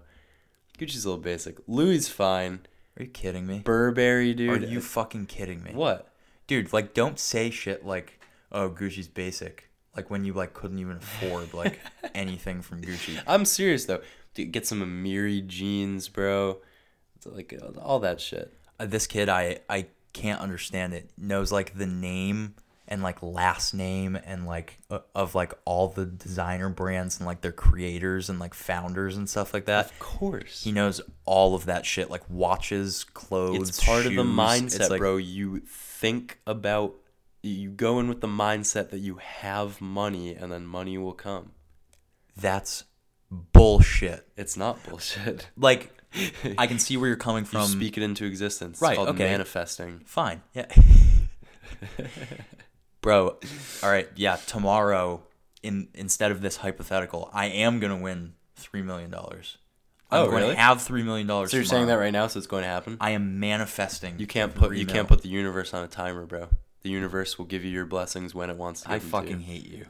[0.78, 1.58] Gucci's a little basic.
[1.66, 2.60] Louis fine.
[2.98, 3.60] Are you kidding me?
[3.60, 4.62] Burberry, dude.
[4.62, 5.72] Are you fucking kidding me?
[5.74, 6.12] what?
[6.46, 8.18] Dude, like don't say shit like,
[8.50, 9.64] "Oh, Gucci's basic."
[9.96, 11.80] Like when you like couldn't even afford like
[12.14, 13.20] anything from Gucci.
[13.26, 14.00] I'm serious though.
[14.38, 16.58] Dude, get some Amiri jeans, bro.
[17.16, 18.54] It's like uh, all that shit.
[18.78, 21.10] Uh, this kid, I I can't understand it.
[21.18, 22.54] Knows like the name
[22.86, 27.40] and like last name and like uh, of like all the designer brands and like
[27.40, 29.86] their creators and like founders and stuff like that.
[29.86, 30.62] Of course.
[30.62, 33.70] He knows all of that shit, like watches, clothes.
[33.70, 35.16] it's part of the mindset, like, bro.
[35.16, 36.94] You think about
[37.42, 41.50] you go in with the mindset that you have money and then money will come.
[42.36, 42.84] That's
[43.30, 44.26] bullshit.
[44.36, 45.48] It's not bullshit.
[45.56, 45.92] Like,
[46.56, 47.60] I can see where you're coming from.
[47.62, 48.76] You speak it into existence.
[48.76, 49.30] It's Right, called okay.
[49.30, 50.00] manifesting.
[50.06, 50.40] Fine.
[50.54, 50.66] Yeah.
[53.00, 53.36] Bro,
[53.82, 54.08] all right.
[54.16, 55.22] Yeah, tomorrow
[55.62, 59.58] in instead of this hypothetical, I am going to win 3 million dollars.
[60.10, 60.54] I'm Oh, going really?
[60.54, 61.50] to have 3 million dollars.
[61.50, 62.96] So you're saying that right now, so it's going to happen?
[63.00, 64.18] I am manifesting.
[64.18, 66.48] You can't put you can't put the universe on a timer, bro.
[66.82, 68.90] The universe will give you your blessings when it wants to.
[68.90, 69.86] I fucking To hate you.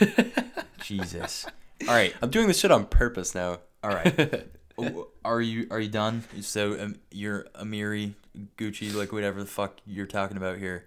[0.00, 0.24] you.
[0.82, 1.46] Jesus.
[1.82, 2.14] All right.
[2.22, 3.60] I'm doing this shit on purpose now.
[3.82, 4.48] All right.
[5.24, 6.24] Are you are you done?
[6.40, 8.14] So um, you're Amiri,
[8.58, 10.86] Gucci, like whatever the fuck you're talking about here.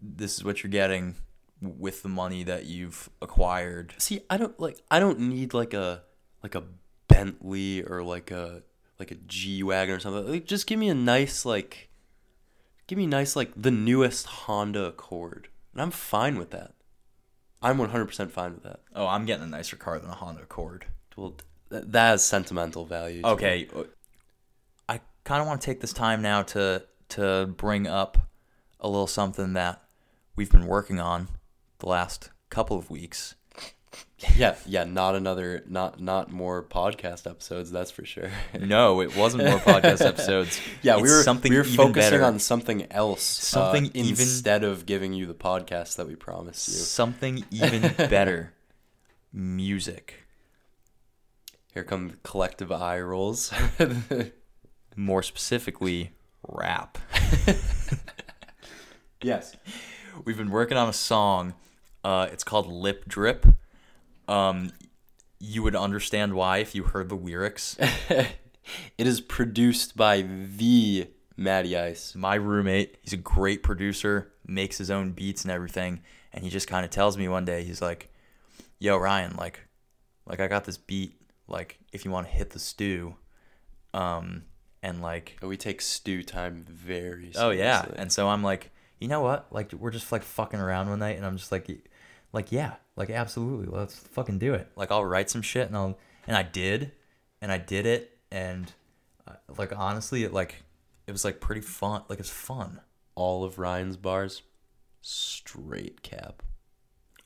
[0.00, 1.16] This is what you're getting
[1.60, 3.94] with the money that you've acquired.
[3.98, 4.80] See, I don't like.
[4.90, 6.02] I don't need like a
[6.42, 6.64] like a
[7.08, 8.62] Bentley or like a
[8.98, 10.30] like a G wagon or something.
[10.30, 11.90] Like, just give me a nice like,
[12.86, 16.72] give me nice like the newest Honda Accord, and I'm fine with that.
[17.62, 18.80] I'm 100% fine with that.
[18.94, 20.86] Oh, I'm getting a nicer car than a Honda Accord.
[21.16, 21.36] Well,
[21.70, 23.22] th- that has sentimental value.
[23.22, 23.28] to.
[23.28, 23.84] Okay, uh,
[24.88, 28.18] I kind of want to take this time now to to bring up
[28.80, 29.82] a little something that
[30.34, 31.28] we've been working on
[31.78, 33.34] the last couple of weeks.
[34.36, 34.84] Yeah, yeah.
[34.84, 37.70] Not another, not not more podcast episodes.
[37.70, 38.30] That's for sure.
[38.58, 40.58] No, it wasn't more podcast episodes.
[40.82, 42.24] Yeah, we were something we were focusing better.
[42.24, 46.68] on something else, Something uh, even- instead of giving you the podcast that we promised
[46.68, 46.74] you.
[46.74, 48.54] something even better.
[49.32, 50.24] Music.
[51.74, 53.52] Here come collective eye rolls.
[54.96, 56.12] More specifically,
[56.48, 56.96] rap.
[59.22, 59.56] yes.
[60.24, 61.54] We've been working on a song.
[62.02, 63.46] Uh, it's called Lip Drip.
[64.28, 64.72] Um,
[65.38, 67.76] you would understand why if you heard the lyrics.
[68.98, 72.14] It is produced by the Matty Ice.
[72.16, 76.00] my roommate, he's a great producer, makes his own beats and everything,
[76.32, 78.12] and he just kind of tells me one day, he's like,
[78.80, 79.60] "Yo, Ryan, like,
[80.26, 81.20] like I got this beat.
[81.46, 83.14] Like, if you want to hit the stew,
[83.94, 84.42] um,
[84.82, 87.42] and like, We take stew time very seriously.
[87.42, 89.46] oh yeah." And so I'm like, you know what?
[89.52, 91.68] Like, we're just like fucking around one night, and I'm just like,
[92.32, 94.68] like yeah, like absolutely, let's fucking do it.
[94.76, 96.92] Like, I'll write some shit, and I'll, and I did,
[97.40, 98.72] and I did it, and
[99.28, 100.62] uh, like honestly, it like,
[101.06, 102.02] it was like pretty fun.
[102.08, 102.80] Like, it's fun.
[103.14, 104.42] all of Ryan's bars,
[105.02, 106.42] straight cap.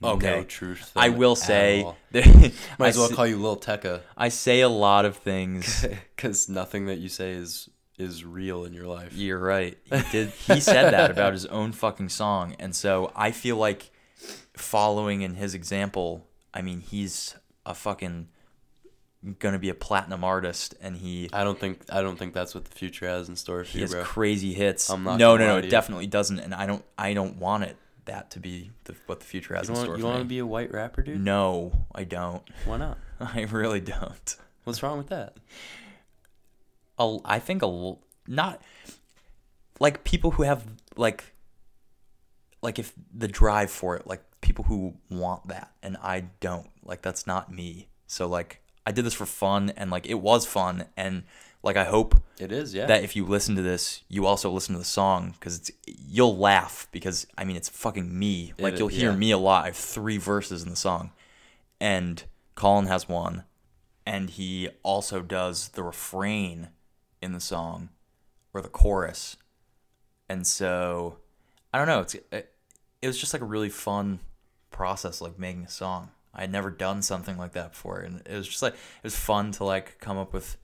[0.02, 0.37] Okay.
[0.38, 0.92] No truth.
[0.96, 5.18] I will say, Might as well call you Lil Tecca, I say a lot of
[5.18, 5.87] things.
[6.16, 9.12] because nothing that you say is is real in your life.
[9.12, 9.76] You're right.
[9.85, 10.30] He did.
[10.30, 13.90] He said that about his own fucking song, and so I feel like
[14.57, 16.27] following in his example.
[16.53, 18.29] I mean, he's a fucking
[19.39, 22.65] gonna be a platinum artist, and he I don't think I don't think that's what
[22.65, 24.03] the future has in store for he you, has bro.
[24.03, 24.91] crazy hits.
[24.91, 26.85] I'm not no, no, no, it definitely doesn't, and I don't.
[26.99, 29.87] I don't want it that to be the, what the future has you in want
[29.87, 31.21] store you for want to be a white rapper, dude?
[31.21, 32.43] no, I don't.
[32.65, 32.99] Why not?
[33.21, 34.37] I really don't.
[34.65, 35.37] What's wrong with that?
[37.01, 37.95] a, I think a
[38.29, 38.63] not
[39.81, 40.65] like people who have
[40.97, 41.25] like
[42.63, 46.68] like if the drive for it like people who want that and I don't.
[46.85, 47.88] Like that's not me.
[48.07, 51.24] So like I did this for fun and like it was fun and
[51.62, 52.87] like I hope It is, yeah.
[52.87, 56.37] that if you listen to this you also listen to the song because it's you'll
[56.38, 58.55] laugh because I mean it's fucking me.
[58.59, 59.16] Like It- you'll hear yeah.
[59.16, 61.12] me a lot I have three verses in the song.
[61.81, 62.22] And
[62.55, 63.44] Colin has one
[64.07, 66.68] and he also does the refrain
[67.22, 67.90] in the song
[68.55, 69.37] or the chorus.
[70.29, 71.18] And so
[71.72, 72.53] i don't know it's it,
[73.00, 74.18] it was just like a really fun
[74.70, 78.37] process like making a song i had never done something like that before and it
[78.37, 80.56] was just like it was fun to like come up with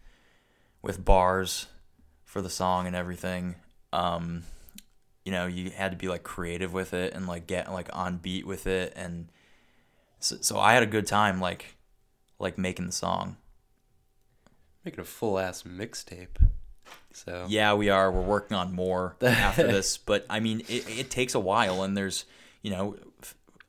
[0.83, 1.67] with bars
[2.25, 3.57] for the song and everything
[3.93, 4.43] um
[5.25, 8.17] you know you had to be like creative with it and like get like on
[8.19, 9.29] beat with it and
[10.21, 11.77] so, so i had a good time like
[12.39, 13.37] like making the song
[14.87, 16.37] Making a full ass mixtape.
[17.13, 18.09] So Yeah, we are.
[18.13, 21.97] We're working on more after this, but I mean, it, it takes a while, and
[21.97, 22.25] there's,
[22.63, 22.97] you know,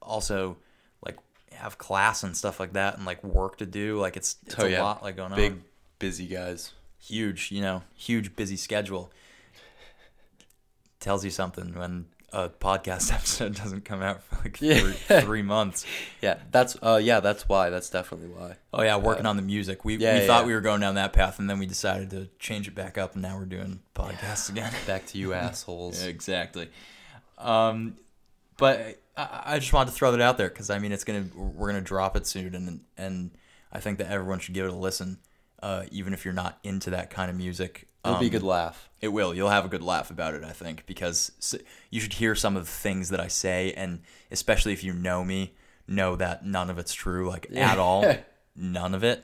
[0.07, 0.57] also
[1.05, 1.17] like
[1.53, 3.99] have class and stuff like that, and like work to do.
[3.99, 4.83] Like it's it's Oh, a yeah.
[4.83, 5.57] lot like going big on.
[5.57, 5.63] Big
[5.99, 6.71] busy guys.
[6.99, 9.11] huge, you know, huge busy schedule.
[10.99, 14.79] Tells you something when a podcast episode doesn't come out for like Yeah.
[14.79, 15.85] three, three months.
[16.21, 17.69] Yeah, that's uh yeah, that's why.
[17.69, 18.55] That's definitely why.
[18.73, 19.85] Oh yeah, working on the music.
[19.85, 22.09] We yeah, we yeah, thought we were going down that path, and then we decided
[22.09, 24.73] to change it back up, and now we're doing podcasts again.
[24.87, 26.03] Back to you assholes.
[26.03, 26.69] Exactly.
[27.37, 27.97] Um,
[28.57, 31.27] but I, I just wanted to throw that out there because I mean it's gonna
[31.35, 33.31] we're gonna drop it soon, and and
[33.71, 35.19] I think that everyone should give it a listen,
[35.61, 37.87] uh, even if you're not into that kind of music.
[38.05, 38.89] It'll be a Um, good laugh.
[39.01, 39.33] It will.
[39.33, 41.31] You'll have a good laugh about it, I think, because
[41.89, 45.25] you should hear some of the things that I say, and especially if you know
[45.25, 45.55] me,
[45.87, 48.05] know that none of it's true, like at all.
[48.59, 49.23] None of it.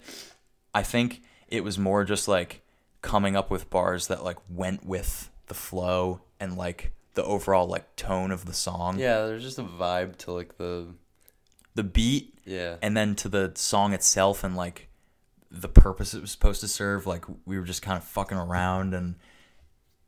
[0.75, 2.61] I think it was more just like
[3.01, 7.95] coming up with bars that like went with the flow and like the overall like
[7.95, 10.87] tone of the song, Yeah, there's just a vibe to like the
[11.75, 12.75] the beat, yeah.
[12.81, 14.89] and then to the song itself and like
[15.49, 18.95] the purpose it was supposed to serve like we were just kind of fucking around
[18.95, 19.15] and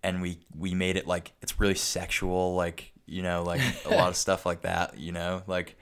[0.01, 4.09] and we we made it like it's really sexual like you know like a lot
[4.09, 5.77] of stuff like that you know like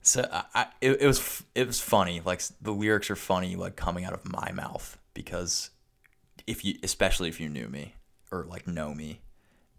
[0.00, 3.76] so I, I it, it was it was funny like the lyrics are funny like
[3.76, 5.68] coming out of my mouth because
[6.46, 7.94] if you especially if you knew me
[8.32, 9.20] or like know me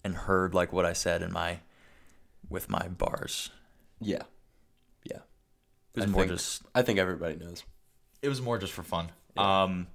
[0.04, 1.60] and heard like what I said in my
[2.50, 3.50] with my bars
[4.00, 4.24] Yeah.
[5.04, 5.18] Yeah.
[5.94, 7.64] it was I more think- just I think everybody knows.
[8.22, 9.12] it was more just for fun.
[9.38, 9.88] Um,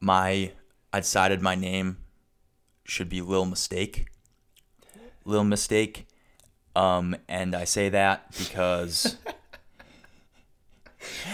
[0.00, 0.52] my
[0.92, 1.98] I decided my name
[2.84, 4.06] should be Lil Mistake.
[5.24, 6.06] Lil Mistake.
[6.74, 9.16] Um, and I say that because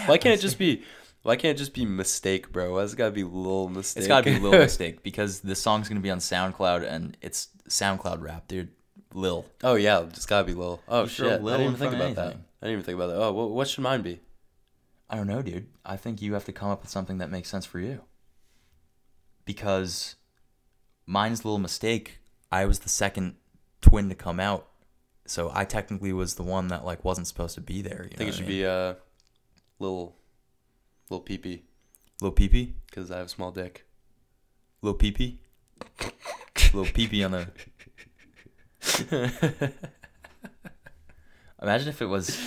[0.05, 0.83] Why can't it just be
[1.25, 2.75] why can't it just be mistake, bro?
[2.75, 4.01] Why's it gotta be little mistake?
[4.01, 7.47] it's got to be little Mistake because the song's gonna be on SoundCloud and it's
[7.67, 8.69] SoundCloud rap, dude.
[9.11, 9.43] Lil.
[9.63, 10.83] oh yeah, it's gotta be Lil.
[10.87, 11.41] Oh You shit.
[11.41, 12.27] Lil I didn't even think about of that.
[12.27, 13.15] I didn't even think about that.
[13.15, 14.19] Oh, what, what should mine be?
[15.09, 15.65] I don't know, dude.
[15.83, 18.01] I think you have to come up with something that makes sense for you.
[19.45, 20.17] Because
[21.07, 22.19] mine's little mistake.
[22.51, 23.37] I was the second
[23.81, 24.67] twin to come out,
[25.25, 28.03] so I technically was the one that like wasn't supposed to be there.
[28.03, 28.93] You I think it should be uh
[29.79, 30.17] little
[31.09, 31.61] little peepee
[32.21, 33.85] little peepee, because I have a small dick.
[34.81, 35.37] little peepee,
[36.73, 37.47] little peepee on the.
[41.61, 42.37] Imagine if it was.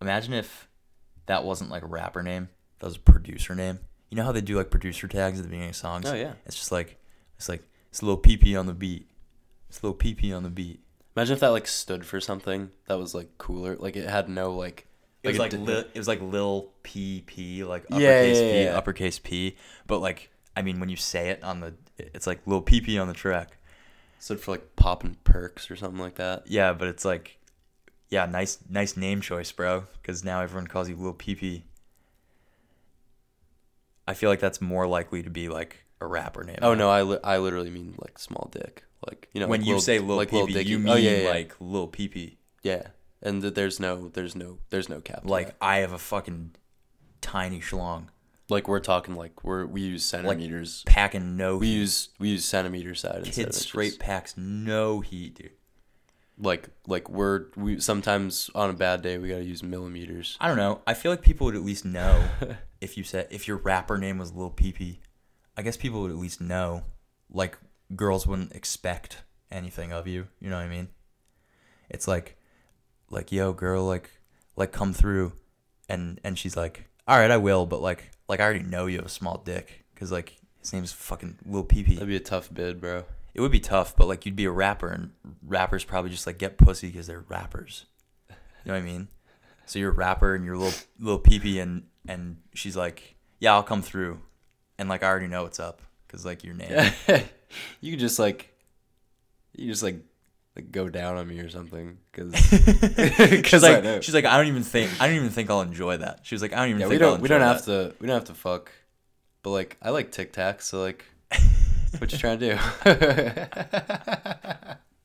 [0.00, 0.68] Imagine if
[1.26, 2.48] that wasn't like a rapper name.
[2.78, 3.80] That was a producer name.
[4.10, 6.06] You know how they do like producer tags at the beginning of songs.
[6.06, 6.34] Oh yeah.
[6.46, 6.98] It's just like
[7.36, 9.08] it's like it's a little PP on the beat.
[9.68, 10.80] It's a little PP on the beat.
[11.16, 13.76] Imagine if that like stood for something that was like cooler.
[13.76, 14.86] Like it had no like.
[15.22, 19.18] It was like li- it was like Lil PP, like Yeah, uppercase yeah, P, uppercase
[19.18, 19.56] P.
[19.86, 23.08] But like I mean, when you say it on the, it's like Lil PP on
[23.08, 23.58] the track.
[24.18, 26.44] stood for like popping perks or something like that.
[26.46, 27.38] Yeah, but it's like,
[28.08, 29.84] yeah, nice nice name choice, bro.
[30.00, 31.62] Because now everyone calls you Lil PP.
[34.06, 36.58] I feel like that's more likely to be like a rapper name.
[36.62, 38.84] Oh no, I, li- I literally mean like small dick.
[39.06, 41.22] Like you know when like you Lil- say Lil like you oh, mean oh, yeah,
[41.22, 41.28] yeah.
[41.28, 42.36] like Lil PP.
[42.62, 42.88] yeah,
[43.22, 45.22] and th- there's no there's no there's no cap.
[45.22, 45.56] to Like that.
[45.60, 46.52] I have a fucking
[47.20, 48.06] tiny schlong.
[48.48, 50.82] like we're talking like we're we use centimeters.
[50.86, 51.72] packing no we heat.
[51.74, 53.98] use we use centimeter side instead Kid of straight inches.
[53.98, 55.50] packs no heat, dude.
[56.40, 60.36] Like like we're we sometimes on a bad day we gotta use millimeters.
[60.40, 60.82] I don't know.
[60.86, 62.28] I feel like people would at least know
[62.80, 64.98] if you said if your rapper name was Lil PP.
[65.56, 66.84] I guess people would at least know.
[67.30, 67.58] Like
[67.96, 70.28] girls wouldn't expect anything of you.
[70.40, 70.88] You know what I mean?
[71.90, 72.36] It's like,
[73.10, 74.10] like yo, girl, like,
[74.56, 75.32] like come through,
[75.88, 78.96] and and she's like, all right, I will, but like, like I already know you
[78.96, 81.94] have a small dick because like his name's fucking Lil PP.
[81.94, 83.04] That'd be a tough bid, bro.
[83.34, 85.12] It would be tough, but like you'd be a rapper, and
[85.46, 87.86] rappers probably just like get pussy because they're rappers.
[88.28, 88.34] You
[88.66, 89.08] know what I mean?
[89.66, 93.54] So you're a rapper, and you're a little little peepee, and and she's like, "Yeah,
[93.54, 94.20] I'll come through,"
[94.78, 96.92] and like I already know what's up because like your name.
[97.80, 98.52] you could just like
[99.54, 99.96] you just like
[100.58, 102.34] like go down on me or something because
[103.46, 106.20] she's like, she's like, I don't even think, I don't even think I'll enjoy that.
[106.24, 107.90] She was like, I don't even yeah think we don't we don't have that.
[107.90, 108.72] to we don't have to fuck,
[109.42, 111.04] but like I like Tic Tacs so like
[111.98, 112.58] what you trying to do?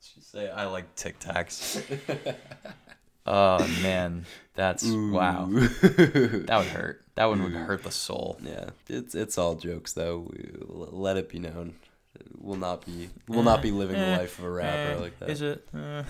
[0.02, 2.36] She say I like Tic Tacs.
[3.28, 4.26] oh man,
[4.56, 5.50] that's wow.
[5.52, 7.02] That would hurt.
[7.16, 8.40] That one would hurt the soul.
[8.44, 10.28] Yeah, it's it's all jokes though.
[10.32, 11.76] We, let it be known,
[12.38, 15.20] we'll not be we'll not be living the Eh, life of a rapper eh, like
[15.20, 15.30] that.
[15.30, 15.68] Is it?
[15.74, 16.04] Uh,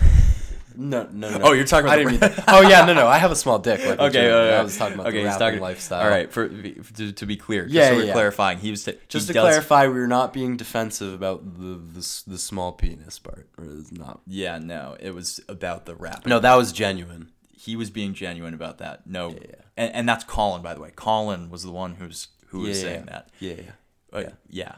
[0.76, 1.38] No, no, no.
[1.44, 2.44] Oh, you're talking about I the didn't mean.
[2.48, 3.06] Oh yeah, no, no.
[3.06, 3.78] I have a small dick.
[3.78, 4.02] Like okay,
[4.32, 4.50] legitimately.
[4.54, 6.02] uh, I was talking about okay, the rapping talking, lifestyle.
[6.02, 8.12] All right, for, to, to be clear, just Yeah, so yeah, we're yeah.
[8.12, 11.44] clarifying, he was t- Just he to does- clarify, we were not being defensive about
[11.60, 13.48] the the, the small penis part.
[13.56, 14.22] Or it's not.
[14.26, 16.26] Yeah, no, it was about the rap.
[16.26, 17.30] No, that was genuine.
[17.52, 19.06] he was being genuine about that.
[19.06, 19.54] No, Yeah, yeah.
[19.76, 20.90] And, and that's Colin, by the way.
[20.96, 23.12] Colin was the one who's who was Yeah, saying yeah.
[23.12, 23.28] that.
[23.38, 23.70] Yeah, yeah.
[24.10, 24.74] But yeah.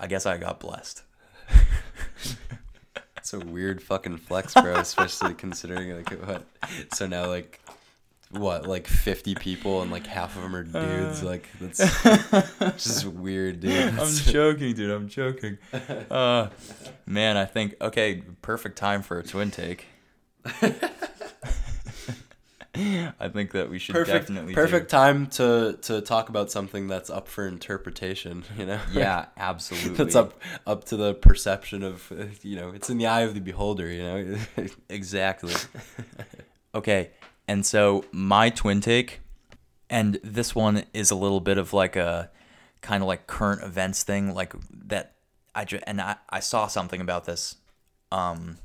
[0.00, 1.02] I guess I got blessed.
[3.16, 4.76] It's a weird fucking flex, bro.
[4.76, 6.42] especially considering like what.
[6.94, 7.60] So now like,
[8.30, 11.22] what like fifty people and like half of them are dudes.
[11.22, 11.78] like that's
[12.82, 13.98] just weird, dude.
[13.98, 14.90] I'm joking, dude.
[14.90, 15.58] I'm joking.
[16.10, 16.48] Uh,
[17.04, 19.84] man, I think okay, perfect time for a twin take.
[23.20, 26.86] I think that we should perfect, definitely perfect do- time to to talk about something
[26.88, 28.44] that's up for interpretation.
[28.58, 28.80] You know.
[28.92, 29.94] Yeah, absolutely.
[29.96, 32.10] That's up up to the perception of
[32.42, 34.36] you know it's in the eye of the beholder you know
[34.88, 35.54] Exactly.
[36.74, 37.10] okay,
[37.48, 39.20] and so my twin take,
[39.88, 42.30] and this one is a little bit of like a
[42.80, 44.54] kind of like current events thing, like
[44.86, 45.14] that.
[45.54, 47.56] I ju- and I, I saw something about this,
[48.12, 48.58] um,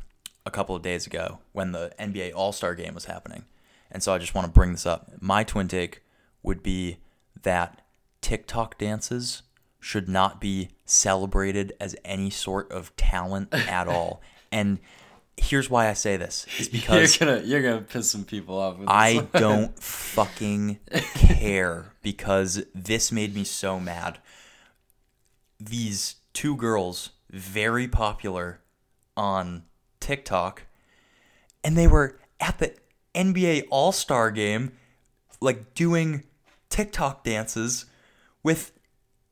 [0.46, 3.44] a couple of days ago when the NBA All Star Game was happening,
[3.92, 5.12] and so I just want to bring this up.
[5.20, 6.02] My twin take
[6.44, 6.98] would be
[7.44, 7.82] that
[8.22, 9.44] TikTok dances
[9.80, 14.22] should not be celebrated as any sort of talent at all,
[14.52, 14.80] and
[15.38, 18.78] here's why I say this is because you're gonna you're gonna piss some people off
[18.78, 20.80] with I don't fucking
[21.14, 24.20] care because this made me so mad.
[25.60, 28.62] These two girls, very popular
[29.18, 29.64] on
[30.00, 30.64] TikTok,
[31.64, 32.76] and they were at the
[33.16, 34.74] NBA All Star game,
[35.42, 36.24] like doing
[36.70, 37.86] TikTok dances
[38.44, 38.72] with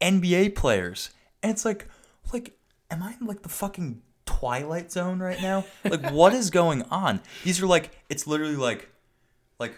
[0.02, 1.12] NBA players.
[1.42, 1.88] And it's like,
[2.32, 2.58] like,
[2.90, 5.66] am I in like the fucking Twilight Zone right now?
[5.84, 7.22] Like, what is going on?
[7.44, 8.90] These are like, it's literally like,
[9.60, 9.76] like,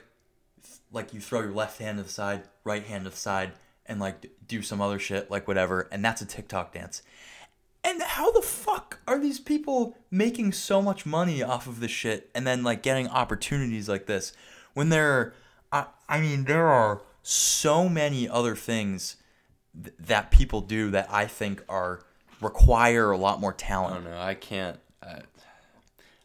[0.91, 3.53] like you throw your left hand to the side, right hand to the side,
[3.85, 7.01] and like do some other shit, like whatever, and that's a TikTok dance.
[7.85, 12.31] And how the fuck are these people making so much money off of this shit
[12.33, 14.33] and then like getting opportunities like this
[14.73, 15.35] when there
[15.71, 19.17] I, I mean, there are so many other things
[19.81, 22.01] th- that people do that I think are
[22.41, 23.93] require a lot more talent.
[23.93, 24.19] I don't know.
[24.19, 25.19] I can't I,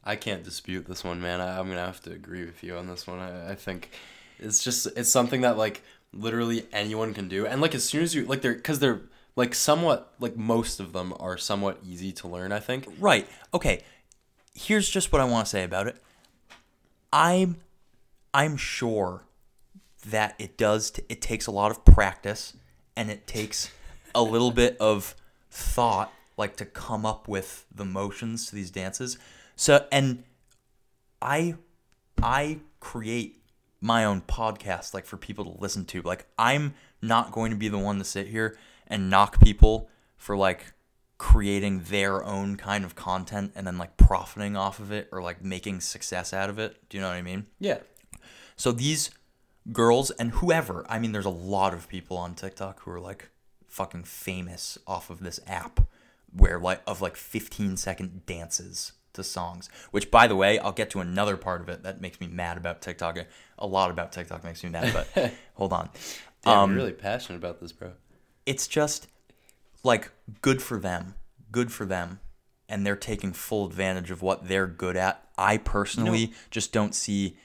[0.03, 1.43] I can't dispute this one man.
[1.43, 3.19] I, I'm gonna have to agree with you on this one.
[3.19, 3.91] I, I think
[4.39, 5.83] it's just it's something that like
[6.13, 7.47] literally anyone can do.
[7.47, 9.03] And like as soon as you like they're because they're
[9.41, 13.26] like somewhat like most of them are somewhat easy to learn I think Right.
[13.55, 13.82] Okay.
[14.55, 15.97] Here's just what I want to say about it.
[17.11, 17.57] I'm
[18.34, 19.22] I'm sure
[20.07, 22.55] that it does t- it takes a lot of practice
[22.95, 23.70] and it takes
[24.14, 25.14] a little bit of
[25.51, 29.16] thought like to come up with the motions to these dances.
[29.57, 30.22] So and
[31.22, 31.55] I
[32.22, 33.43] I create
[33.80, 36.03] my own podcast like for people to listen to.
[36.03, 38.59] Like I'm not going to be the one to sit here
[38.91, 40.74] and knock people for like
[41.16, 45.43] creating their own kind of content and then like profiting off of it or like
[45.45, 46.76] making success out of it.
[46.88, 47.47] Do you know what I mean?
[47.59, 47.78] yeah
[48.57, 49.11] So these
[49.72, 53.28] girls and whoever, I mean, there's a lot of people on TikTok who are like
[53.68, 55.80] fucking famous off of this app
[56.34, 60.88] where like of like 15 second dances to songs, which by the way, I'll get
[60.91, 63.18] to another part of it that makes me mad about TikTok.
[63.59, 65.91] A lot about TikTok makes me mad, but hold on.
[66.43, 67.93] Damn, Um, I'm really passionate about this bro
[68.51, 69.09] it's just
[69.82, 70.11] like
[70.42, 71.14] good for them
[71.53, 72.20] good for them
[72.68, 77.36] and they're taking full advantage of what they're good at i personally just don't see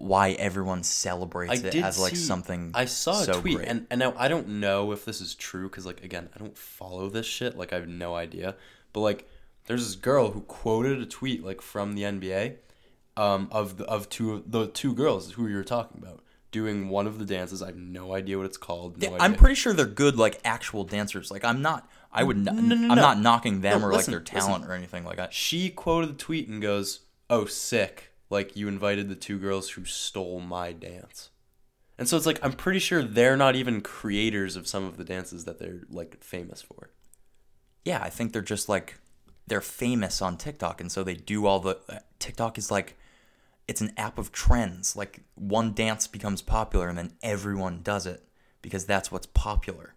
[0.00, 3.68] why everyone celebrates it as like see- something I saw a so tweet, great.
[3.68, 6.56] and and now I don't know if this is true because like again, I don't
[6.56, 7.58] follow this shit.
[7.58, 8.56] Like I have no idea.
[8.94, 9.28] But like,
[9.66, 12.54] there's this girl who quoted a tweet like from the NBA,
[13.18, 16.20] um, of the of two of the two girls who you were talking about
[16.50, 17.62] doing one of the dances.
[17.62, 19.00] I have no idea what it's called.
[19.00, 22.54] No i'm pretty sure they're good like actual dancers like i'm not i would not
[22.56, 22.88] no, no.
[22.90, 25.70] i'm not knocking them No, or listen, like their talent or anything like that she
[25.70, 28.12] quoted the tweet and goes, "Oh, sick!
[28.30, 31.30] Like you invited the two girls who stole my dance."
[31.98, 35.04] And so it's like I'm pretty sure they're not even creators of some of the
[35.04, 36.90] dances that they're like famous for.
[37.84, 38.98] yeah, I think they're just like
[39.46, 42.96] they're famous on TikTok, and so they do all the uh, TikTok is like
[43.70, 44.96] it's an app of trends.
[44.96, 48.24] Like one dance becomes popular, and then everyone does it
[48.62, 49.94] because that's what's popular.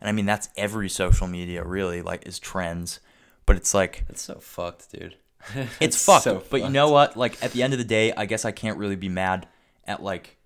[0.00, 3.00] And I mean that's every social media really like is trends,
[3.44, 5.16] but it's like It's so fucked, dude.
[5.80, 6.22] it's fucked.
[6.24, 7.16] so but you know what?
[7.16, 9.48] Like at the end of the day, I guess I can't really be mad
[9.84, 10.36] at like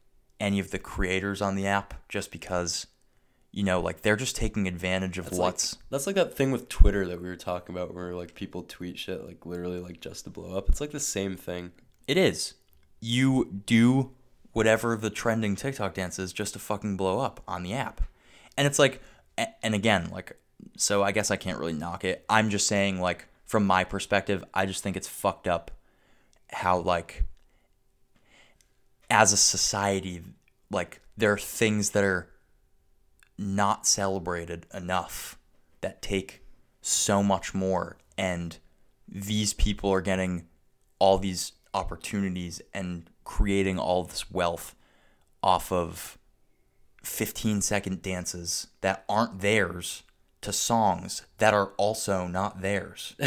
[0.41, 2.87] any of the creators on the app just because
[3.51, 6.53] you know like they're just taking advantage of That's what's like, that's like that thing
[6.53, 10.01] with Twitter that we were talking about, where like people tweet shit like literally like
[10.01, 10.70] just to blow up.
[10.70, 11.73] It's like the same thing.
[12.09, 12.55] It is.
[13.05, 14.12] You do
[14.53, 18.00] whatever the trending TikTok dance is just to fucking blow up on the app.
[18.57, 19.03] And it's like,
[19.36, 20.38] and again, like,
[20.76, 22.24] so I guess I can't really knock it.
[22.28, 25.72] I'm just saying, like, from my perspective, I just think it's fucked up
[26.53, 27.24] how, like,
[29.11, 30.22] as a society,
[30.70, 32.28] like, there are things that are
[33.36, 35.38] not celebrated enough
[35.80, 36.44] that take
[36.80, 38.59] so much more and
[39.09, 40.46] these people are getting
[40.98, 44.75] all these opportunities and creating all this wealth
[45.43, 46.18] off of
[47.03, 50.03] 15 second dances that aren't theirs
[50.41, 53.14] to songs that are also not theirs.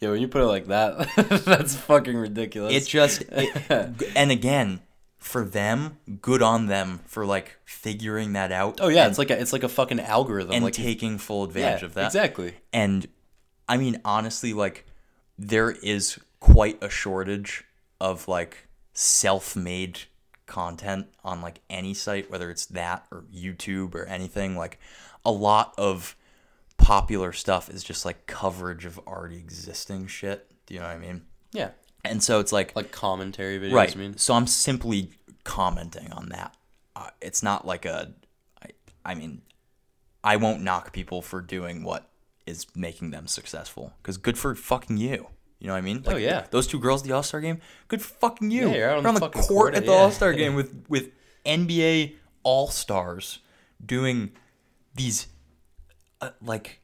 [0.00, 2.74] Yeah, when you put it like that, that's fucking ridiculous.
[2.74, 4.80] it just it, and again
[5.18, 9.30] for them good on them for like figuring that out oh yeah, and, it's like
[9.30, 10.52] a it's like a fucking algorithm.
[10.52, 12.54] and like taking full yeah, advantage of that exactly.
[12.72, 13.08] and
[13.68, 14.86] i mean honestly like
[15.36, 17.64] there is quite a shortage
[18.00, 20.00] of like self-made
[20.46, 24.56] content on like any site whether it's that or youtube or anything.
[24.56, 24.78] Like
[25.24, 26.16] a lot of
[26.78, 30.50] popular stuff is just like coverage of already existing shit.
[30.66, 31.22] Do you know what i mean?
[31.52, 31.70] Yeah,
[32.04, 33.72] and so it's like like commentary videos.
[33.72, 33.94] right.
[33.94, 35.10] I mean, so i'm simply
[35.44, 36.54] commenting on that.
[36.96, 38.12] Uh, it's not like a
[38.62, 38.68] I,
[39.04, 39.42] I mean
[40.24, 42.08] i won't knock people for doing what
[42.46, 45.28] is making them successful because good for fucking you
[45.58, 46.46] you know what i mean Oh, yeah.
[46.50, 49.20] those two girls at the all-star game good fucking you Yeah, you're out on the
[49.20, 49.98] the court, court, at the yeah.
[49.98, 51.10] all-star game with with
[51.44, 53.40] nba all-stars
[53.84, 54.32] doing
[54.94, 55.26] these
[56.20, 56.80] uh, like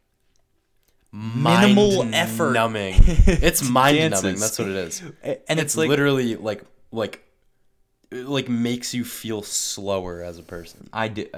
[1.13, 2.95] minimal effort numbing.
[3.07, 4.37] It's mind numbing.
[4.37, 5.01] That's what it is.
[5.23, 7.25] and It's it's like literally like like
[8.13, 10.89] like makes you feel slower as a person.
[10.93, 11.31] I did.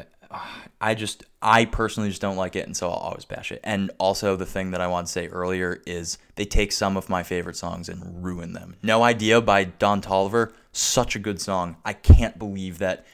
[0.81, 3.61] I just, I personally just don't like it, and so I'll always bash it.
[3.65, 7.09] And also, the thing that I want to say earlier is they take some of
[7.09, 8.77] my favorite songs and ruin them.
[8.83, 11.77] No Idea by Don Toliver, such a good song.
[11.85, 13.07] I can't believe that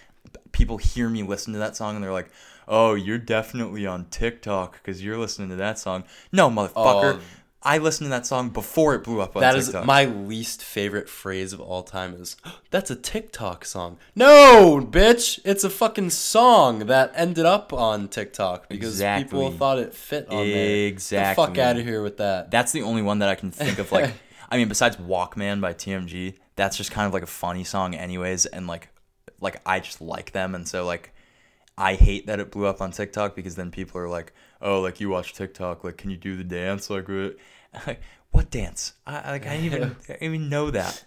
[0.52, 2.30] people hear me listen to that song and they're like,
[2.66, 7.16] "Oh, you're definitely on TikTok because you're listening to that song." No, motherfucker.
[7.16, 7.20] Oh.
[7.64, 9.86] I listened to that song before it blew up on That is TikTok.
[9.86, 12.36] my least favorite phrase of all time is
[12.70, 13.98] that's a TikTok song.
[14.16, 19.94] No, bitch, it's a fucking song that ended up on TikTok because people thought it
[19.94, 20.90] fit on there.
[20.90, 22.50] Get the fuck out of here with that.
[22.50, 23.92] That's the only one that I can think of.
[23.92, 24.12] Like,
[24.50, 28.44] I mean, besides Walkman by TMG, that's just kind of like a funny song, anyways.
[28.46, 28.88] And like,
[29.40, 31.14] like I just like them, and so like,
[31.78, 35.00] I hate that it blew up on TikTok because then people are like, "Oh, like
[35.00, 37.36] you watch TikTok, like can you do the dance like what?"
[37.74, 37.94] Uh,
[38.30, 38.94] what dance?
[39.06, 41.04] I like I didn't even I didn't even know that.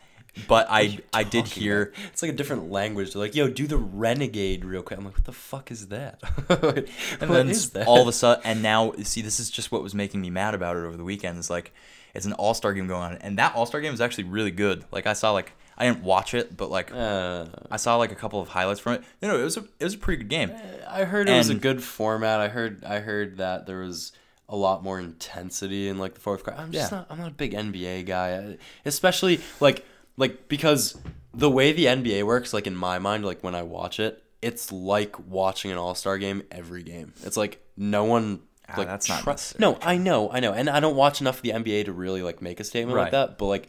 [0.49, 3.13] But I I did hear It's like a different language.
[3.13, 4.99] They're like, yo, do the renegade real quick.
[4.99, 6.19] I'm like, what the fuck is that?
[7.21, 7.87] And then is that?
[7.87, 10.53] all of a sudden and now see this is just what was making me mad
[10.53, 11.73] about it over the weekend is like
[12.13, 15.05] it's an all-star game going on and that all-star game is actually really good like
[15.07, 18.39] i saw like i didn't watch it but like Uh, i saw like a couple
[18.41, 20.51] of highlights from it You know, it was a it was a pretty good game
[20.89, 22.39] I heard it was a good format.
[22.39, 24.11] I heard I heard that there was
[24.47, 26.59] a lot more intensity in like the fourth quarter.
[26.61, 26.99] I'm just Yeah.
[26.99, 29.83] not I'm not a big NBA guy, especially like
[30.17, 30.97] like because
[31.33, 34.71] the way the NBA works, like in my mind, like when I watch it, it's
[34.71, 37.11] like watching an All Star game every game.
[37.23, 38.41] It's like no one.
[38.69, 39.59] Ah, Like that's not necessary.
[39.61, 42.21] no, I know, I know, and I don't watch enough of the NBA to really
[42.21, 43.37] like make a statement like that.
[43.37, 43.67] But like,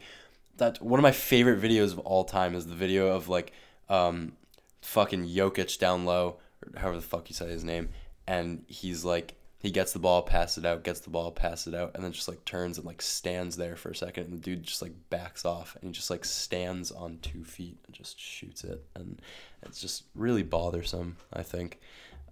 [0.57, 3.53] that one of my favorite videos of all time is the video of like,
[3.89, 4.33] um,
[4.81, 7.89] fucking Jokic down low, or however the fuck you say his name,
[8.25, 11.75] and he's like, he gets the ball, passes it out, gets the ball, passes it
[11.75, 14.37] out, and then just like turns and like stands there for a second, and the
[14.37, 18.19] dude just like backs off, and he just like stands on two feet and just
[18.19, 19.19] shoots it, and
[19.63, 21.17] it's just really bothersome.
[21.33, 21.79] I think.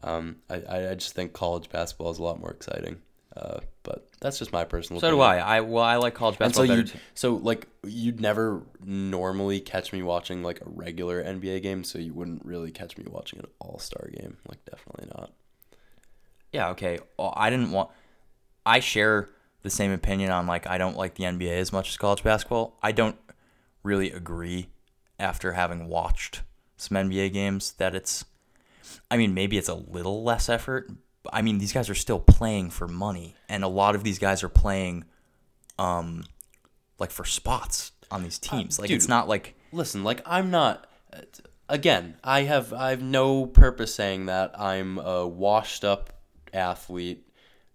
[0.04, 2.98] Um, I I just think college basketball is a lot more exciting.
[3.38, 5.00] Uh, but that's just my personal.
[5.02, 7.04] so do i i well i like college And so basketball you, better too.
[7.16, 12.14] so like you'd never normally catch me watching like a regular NBA game, so you
[12.14, 14.38] wouldn't really catch me watching an All Star game.
[14.48, 15.32] Like definitely not.
[16.54, 17.90] yeah okay well, i didn't want
[18.66, 19.30] i share
[19.64, 22.78] the same opinion on like i don't like the nba as much as college basketball
[22.82, 23.18] i don't
[23.84, 24.68] really agree
[25.20, 26.42] after having watched
[26.78, 28.24] some nba games that it's
[29.10, 30.90] I mean, maybe it's a little less effort.
[31.34, 34.44] I mean, these guys are still playing for money, and a lot of these guys
[34.44, 35.06] are playing,
[35.80, 36.24] um,
[37.00, 38.80] like for spots on these teams.
[38.80, 40.88] like it's not like Listen, like I'm not.
[41.14, 41.22] uh,
[41.68, 46.14] Again, I have I have no purpose saying that I'm a washed up
[46.54, 47.28] athlete,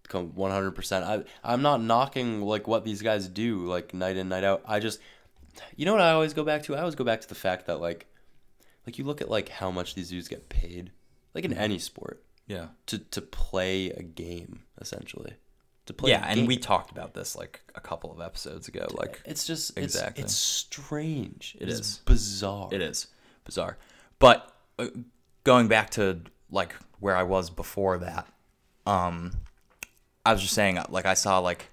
[0.07, 1.05] come one hundred percent.
[1.05, 4.62] I I'm not knocking like what these guys do like night in night out.
[4.64, 5.01] I just,
[5.74, 6.76] you know what I always go back to?
[6.76, 8.07] I always go back to the fact that like,
[8.86, 10.92] like you look at like how much these dudes get paid,
[11.34, 15.34] like in any sport, yeah, to to play a game essentially,
[15.86, 16.11] to play.
[16.11, 16.26] yeah.
[16.26, 18.88] And we talked about this like a couple of episodes ago.
[18.90, 20.24] Like It's just Exactly.
[20.24, 21.57] It's, it's strange.
[21.61, 21.96] It it's is.
[22.05, 22.68] bizarre.
[22.72, 23.07] It is
[23.44, 23.78] bizarre.
[24.18, 24.88] But uh,
[25.44, 28.26] going back to like where I was before that,
[28.84, 29.30] um,
[30.26, 31.70] I was just saying like I saw like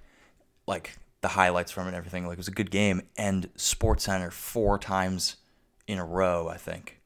[0.67, 2.27] like the highlights from it and everything.
[2.27, 5.37] Like it was a good game, and SportsCenter four times
[5.87, 7.01] in a row, I think,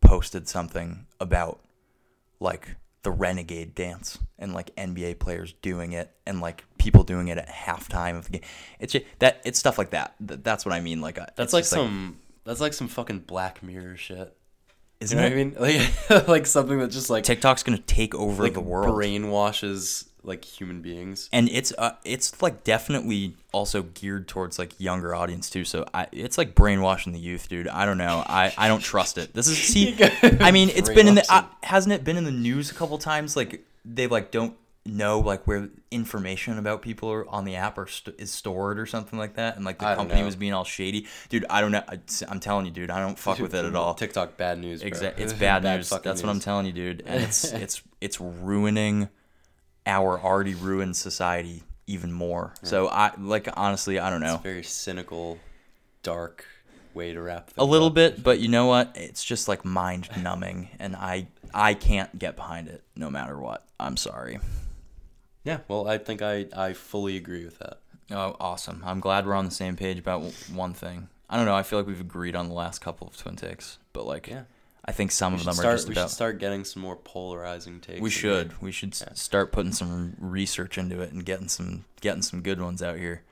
[0.00, 1.58] posted something about
[2.38, 7.38] like the renegade dance and like NBA players doing it and like people doing it
[7.38, 8.40] at halftime of the game.
[8.80, 10.16] It's just, that it's stuff like that.
[10.26, 11.00] Th- That's what I mean.
[11.00, 12.18] Like uh, That's like some.
[12.44, 14.36] that's like some fucking Black Mirror shit.
[14.98, 15.30] Isn't know it?
[15.56, 15.88] what I mean?
[16.10, 18.88] Like, like something that just like TikTok's gonna take over like the world.
[18.88, 21.28] brainwashes like human beings.
[21.32, 25.64] and it's uh, it's like definitely also geared towards like younger audience too.
[25.64, 27.68] So I, it's like brainwashing the youth, dude.
[27.68, 28.22] I don't know.
[28.26, 29.32] I, I don't trust it.
[29.32, 29.96] This is see.
[30.40, 32.98] I mean, it's been in the uh, hasn't it been in the news a couple
[32.98, 33.36] times?
[33.36, 34.54] Like they like don't
[34.84, 38.86] know like where information about people are on the app or st- is stored or
[38.86, 40.26] something like that, and like the company know.
[40.26, 41.46] was being all shady, dude.
[41.48, 41.82] I don't know.
[41.88, 41.98] I,
[42.28, 42.90] I'm telling you, dude.
[42.90, 43.94] I don't fuck with it at all.
[43.94, 44.80] TikTok bad news.
[44.80, 44.88] Bro.
[44.88, 45.24] Exactly.
[45.24, 45.88] It's bad, news.
[45.88, 47.02] fucking That's what I'm telling you, dude.
[47.06, 49.08] And it's it's it's ruining
[49.86, 52.52] our already ruined society even more.
[52.62, 54.34] So I like honestly, I don't know.
[54.34, 55.38] It's a very cynical,
[56.02, 56.44] dark
[56.94, 57.50] way to wrap.
[57.58, 57.94] A little up.
[57.94, 58.92] bit, but you know what?
[58.96, 63.64] It's just like mind numbing and I I can't get behind it no matter what.
[63.78, 64.40] I'm sorry.
[65.44, 65.58] Yeah.
[65.68, 67.78] Well, I think I I fully agree with that.
[68.10, 68.82] Oh, awesome.
[68.84, 70.22] I'm glad we're on the same page about
[70.52, 71.08] one thing.
[71.28, 71.56] I don't know.
[71.56, 74.42] I feel like we've agreed on the last couple of twin takes, but like Yeah.
[74.88, 75.66] I think some We of them start.
[75.66, 78.00] are just we about should start getting some more polarizing takes.
[78.00, 78.48] We should.
[78.48, 78.56] here.
[78.60, 79.14] We should Yeah.
[79.14, 83.22] start putting some research into it and getting some getting some good ones out here.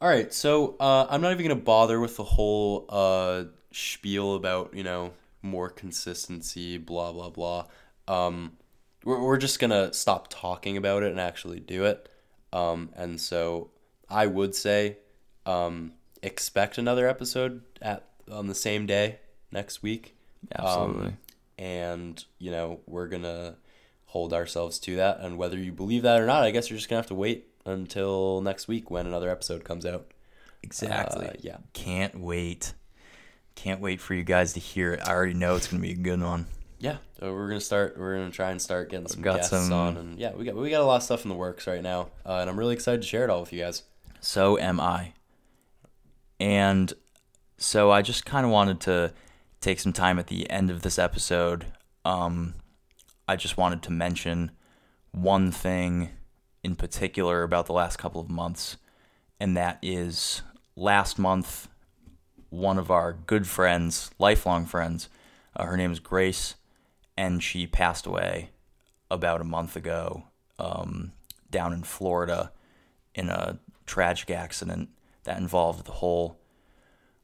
[0.00, 4.72] All right, so uh, I'm not even gonna bother with the whole uh, spiel about
[4.74, 7.66] you know more consistency, blah blah blah.
[8.06, 8.56] Um,
[9.04, 12.08] we're we're just gonna stop talking about it and actually do it.
[12.52, 13.70] Um, and so
[14.08, 14.98] I would say
[15.44, 15.92] um,
[16.22, 19.18] expect another episode at on the same day
[19.50, 20.14] next week.
[20.54, 21.06] Absolutely.
[21.06, 21.18] Um,
[21.58, 23.56] and you know we're gonna
[24.06, 25.20] hold ourselves to that.
[25.20, 27.48] And whether you believe that or not, I guess you're just gonna have to wait
[27.66, 30.06] until next week when another episode comes out.
[30.62, 31.26] exactly.
[31.26, 31.56] uh, yeah.
[31.72, 32.74] Can't wait.
[33.54, 35.00] Can't wait for you guys to hear it.
[35.06, 36.46] I already know it's gonna be a good one.
[36.80, 37.96] Yeah, so we're gonna start.
[37.96, 40.54] We're gonna try and start getting some got guests some- on, and yeah, we got
[40.56, 42.74] we got a lot of stuff in the works right now, uh, and I'm really
[42.74, 43.84] excited to share it all with you guys.
[44.20, 45.12] So am I.
[46.40, 46.92] And
[47.58, 49.12] so I just kind of wanted to
[49.64, 51.64] take some time at the end of this episode.
[52.04, 52.54] Um,
[53.26, 54.50] I just wanted to mention
[55.10, 56.10] one thing
[56.62, 58.76] in particular about the last couple of months,
[59.40, 60.42] and that is
[60.76, 61.68] last month,
[62.50, 65.08] one of our good friends, lifelong friends,
[65.56, 66.56] uh, her name is Grace,
[67.16, 68.50] and she passed away
[69.10, 70.24] about a month ago
[70.58, 71.12] um,
[71.50, 72.52] down in Florida
[73.14, 74.90] in a tragic accident
[75.22, 76.38] that involved the whole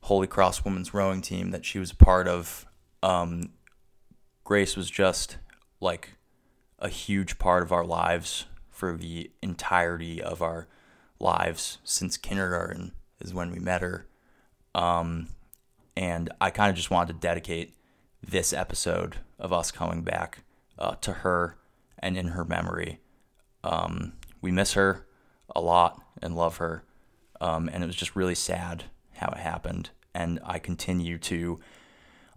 [0.02, 2.66] Holy Cross women's rowing team that she was a part of.
[3.02, 3.50] Um,
[4.44, 5.38] Grace was just
[5.80, 6.16] like
[6.78, 10.66] a huge part of our lives for the entirety of our
[11.18, 14.06] lives since kindergarten is when we met her.
[14.74, 15.28] Um,
[15.96, 17.74] and I kind of just wanted to dedicate
[18.26, 20.44] this episode of us coming back
[20.78, 21.58] uh, to her
[21.98, 23.00] and in her memory.
[23.62, 25.06] Um, we miss her
[25.54, 26.84] a lot and love her.
[27.40, 28.84] Um, and it was just really sad
[29.20, 29.90] how it happened.
[30.14, 31.60] And I continue to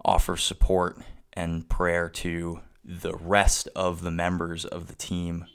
[0.06, 1.00] offer support
[1.34, 5.46] and prayer to the rest of the members of the team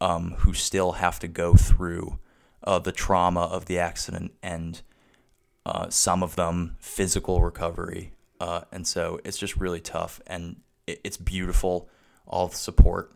[0.00, 2.18] um, who still have to go through
[2.64, 4.82] uh, the trauma of the accident and
[5.66, 8.12] uh, some of them physical recovery.
[8.40, 10.20] Uh, and so it's just really tough.
[10.26, 11.88] And it, it's beautiful,
[12.26, 13.12] all the support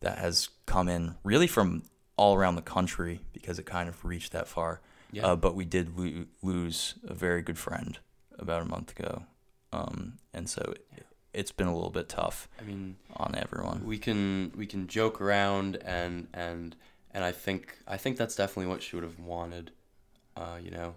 [0.00, 1.84] that has come in really from
[2.16, 4.80] all around the country because it kind of reached that far.
[5.14, 5.26] Yeah.
[5.26, 7.98] Uh, but we did lo- lose a very good friend
[8.38, 9.22] about a month ago.
[9.72, 13.84] Um, and so it, it's been a little bit tough I mean, on everyone.
[13.84, 16.76] we can we can joke around and and
[17.12, 19.70] and I think I think that's definitely what she would have wanted,
[20.36, 20.94] uh, you know,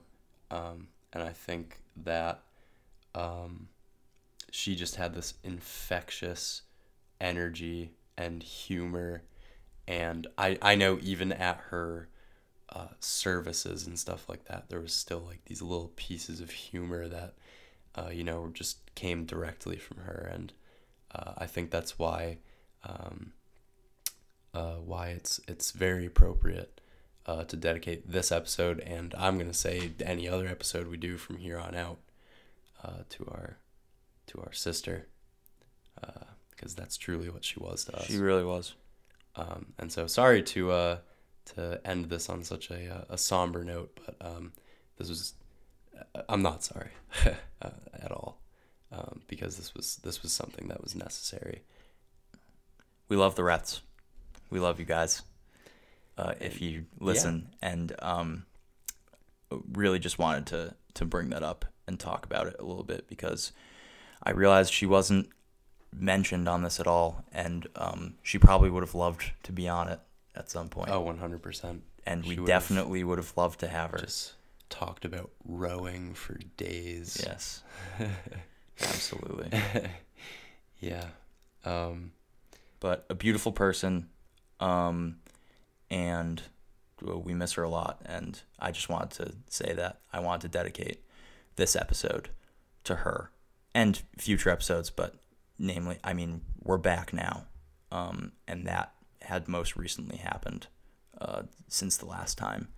[0.51, 2.41] um, and I think that
[3.15, 3.69] um,
[4.51, 6.63] she just had this infectious
[7.21, 9.23] energy and humor,
[9.87, 12.09] and I I know even at her
[12.69, 17.07] uh, services and stuff like that, there was still like these little pieces of humor
[17.07, 17.33] that
[17.95, 20.53] uh, you know just came directly from her, and
[21.13, 22.39] uh, I think that's why
[22.83, 23.33] um,
[24.53, 26.81] uh, why it's it's very appropriate
[27.25, 31.37] uh, to dedicate this episode, and I'm gonna say any other episode we do from
[31.37, 31.99] here on out
[32.83, 33.57] uh, to our
[34.27, 35.07] to our sister,
[36.51, 38.07] because that's truly what she was to us.
[38.07, 38.73] She really was.
[39.37, 40.97] Um, and so sorry to uh,
[41.55, 44.53] to end this on such a, uh, a somber note, but um,
[44.97, 45.33] this was
[46.15, 46.91] uh, I'm not sorry
[47.61, 48.39] uh, at all
[48.91, 51.63] um, because this was this was something that was necessary.
[53.09, 53.81] We love the Rets.
[54.49, 55.21] We love you guys.
[56.17, 58.45] Uh, if you listen, and um,
[59.71, 63.07] really just wanted to to bring that up and talk about it a little bit
[63.07, 63.51] because
[64.23, 65.29] I realized she wasn't
[65.93, 69.87] mentioned on this at all, and um, she probably would have loved to be on
[69.89, 69.99] it
[70.37, 70.89] at some point.
[70.89, 71.79] Oh, 100%.
[72.05, 73.97] and we she would've definitely would have loved to have her.
[73.97, 74.33] Just
[74.69, 77.21] talked about rowing for days.
[77.25, 77.63] yes,
[78.81, 79.49] absolutely.
[80.79, 81.05] Yeah.
[81.65, 82.11] Um,
[82.79, 84.09] But a beautiful person,
[84.59, 85.17] um,
[85.89, 86.43] and
[87.01, 87.99] well, we miss her a lot.
[88.05, 91.03] And I just wanted to say that I wanted to dedicate
[91.55, 92.29] this episode
[92.83, 93.31] to her
[93.73, 95.15] and future episodes, but
[95.57, 97.45] namely, I mean, we're back now,
[97.91, 98.93] um, and that
[99.27, 100.67] had most recently happened
[101.19, 102.69] uh, since the last time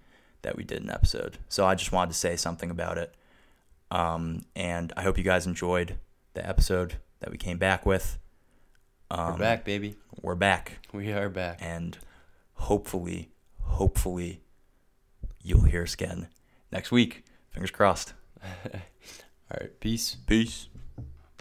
[0.42, 1.38] that we did an episode.
[1.48, 3.14] So I just wanted to say something about it.
[3.92, 5.98] Um, and I hope you guys enjoyed
[6.34, 8.18] the episode that we came back with.
[9.12, 9.96] Um, we're back, baby.
[10.22, 10.80] We're back.
[10.92, 11.60] We are back.
[11.62, 11.98] And
[12.54, 13.30] hopefully,
[13.62, 14.42] hopefully,
[15.44, 16.30] you'll hear us again
[16.72, 17.26] next week.
[17.52, 18.14] Fingers crossed.
[18.44, 19.80] All right.
[19.80, 20.16] Peace.
[20.28, 20.68] Peace.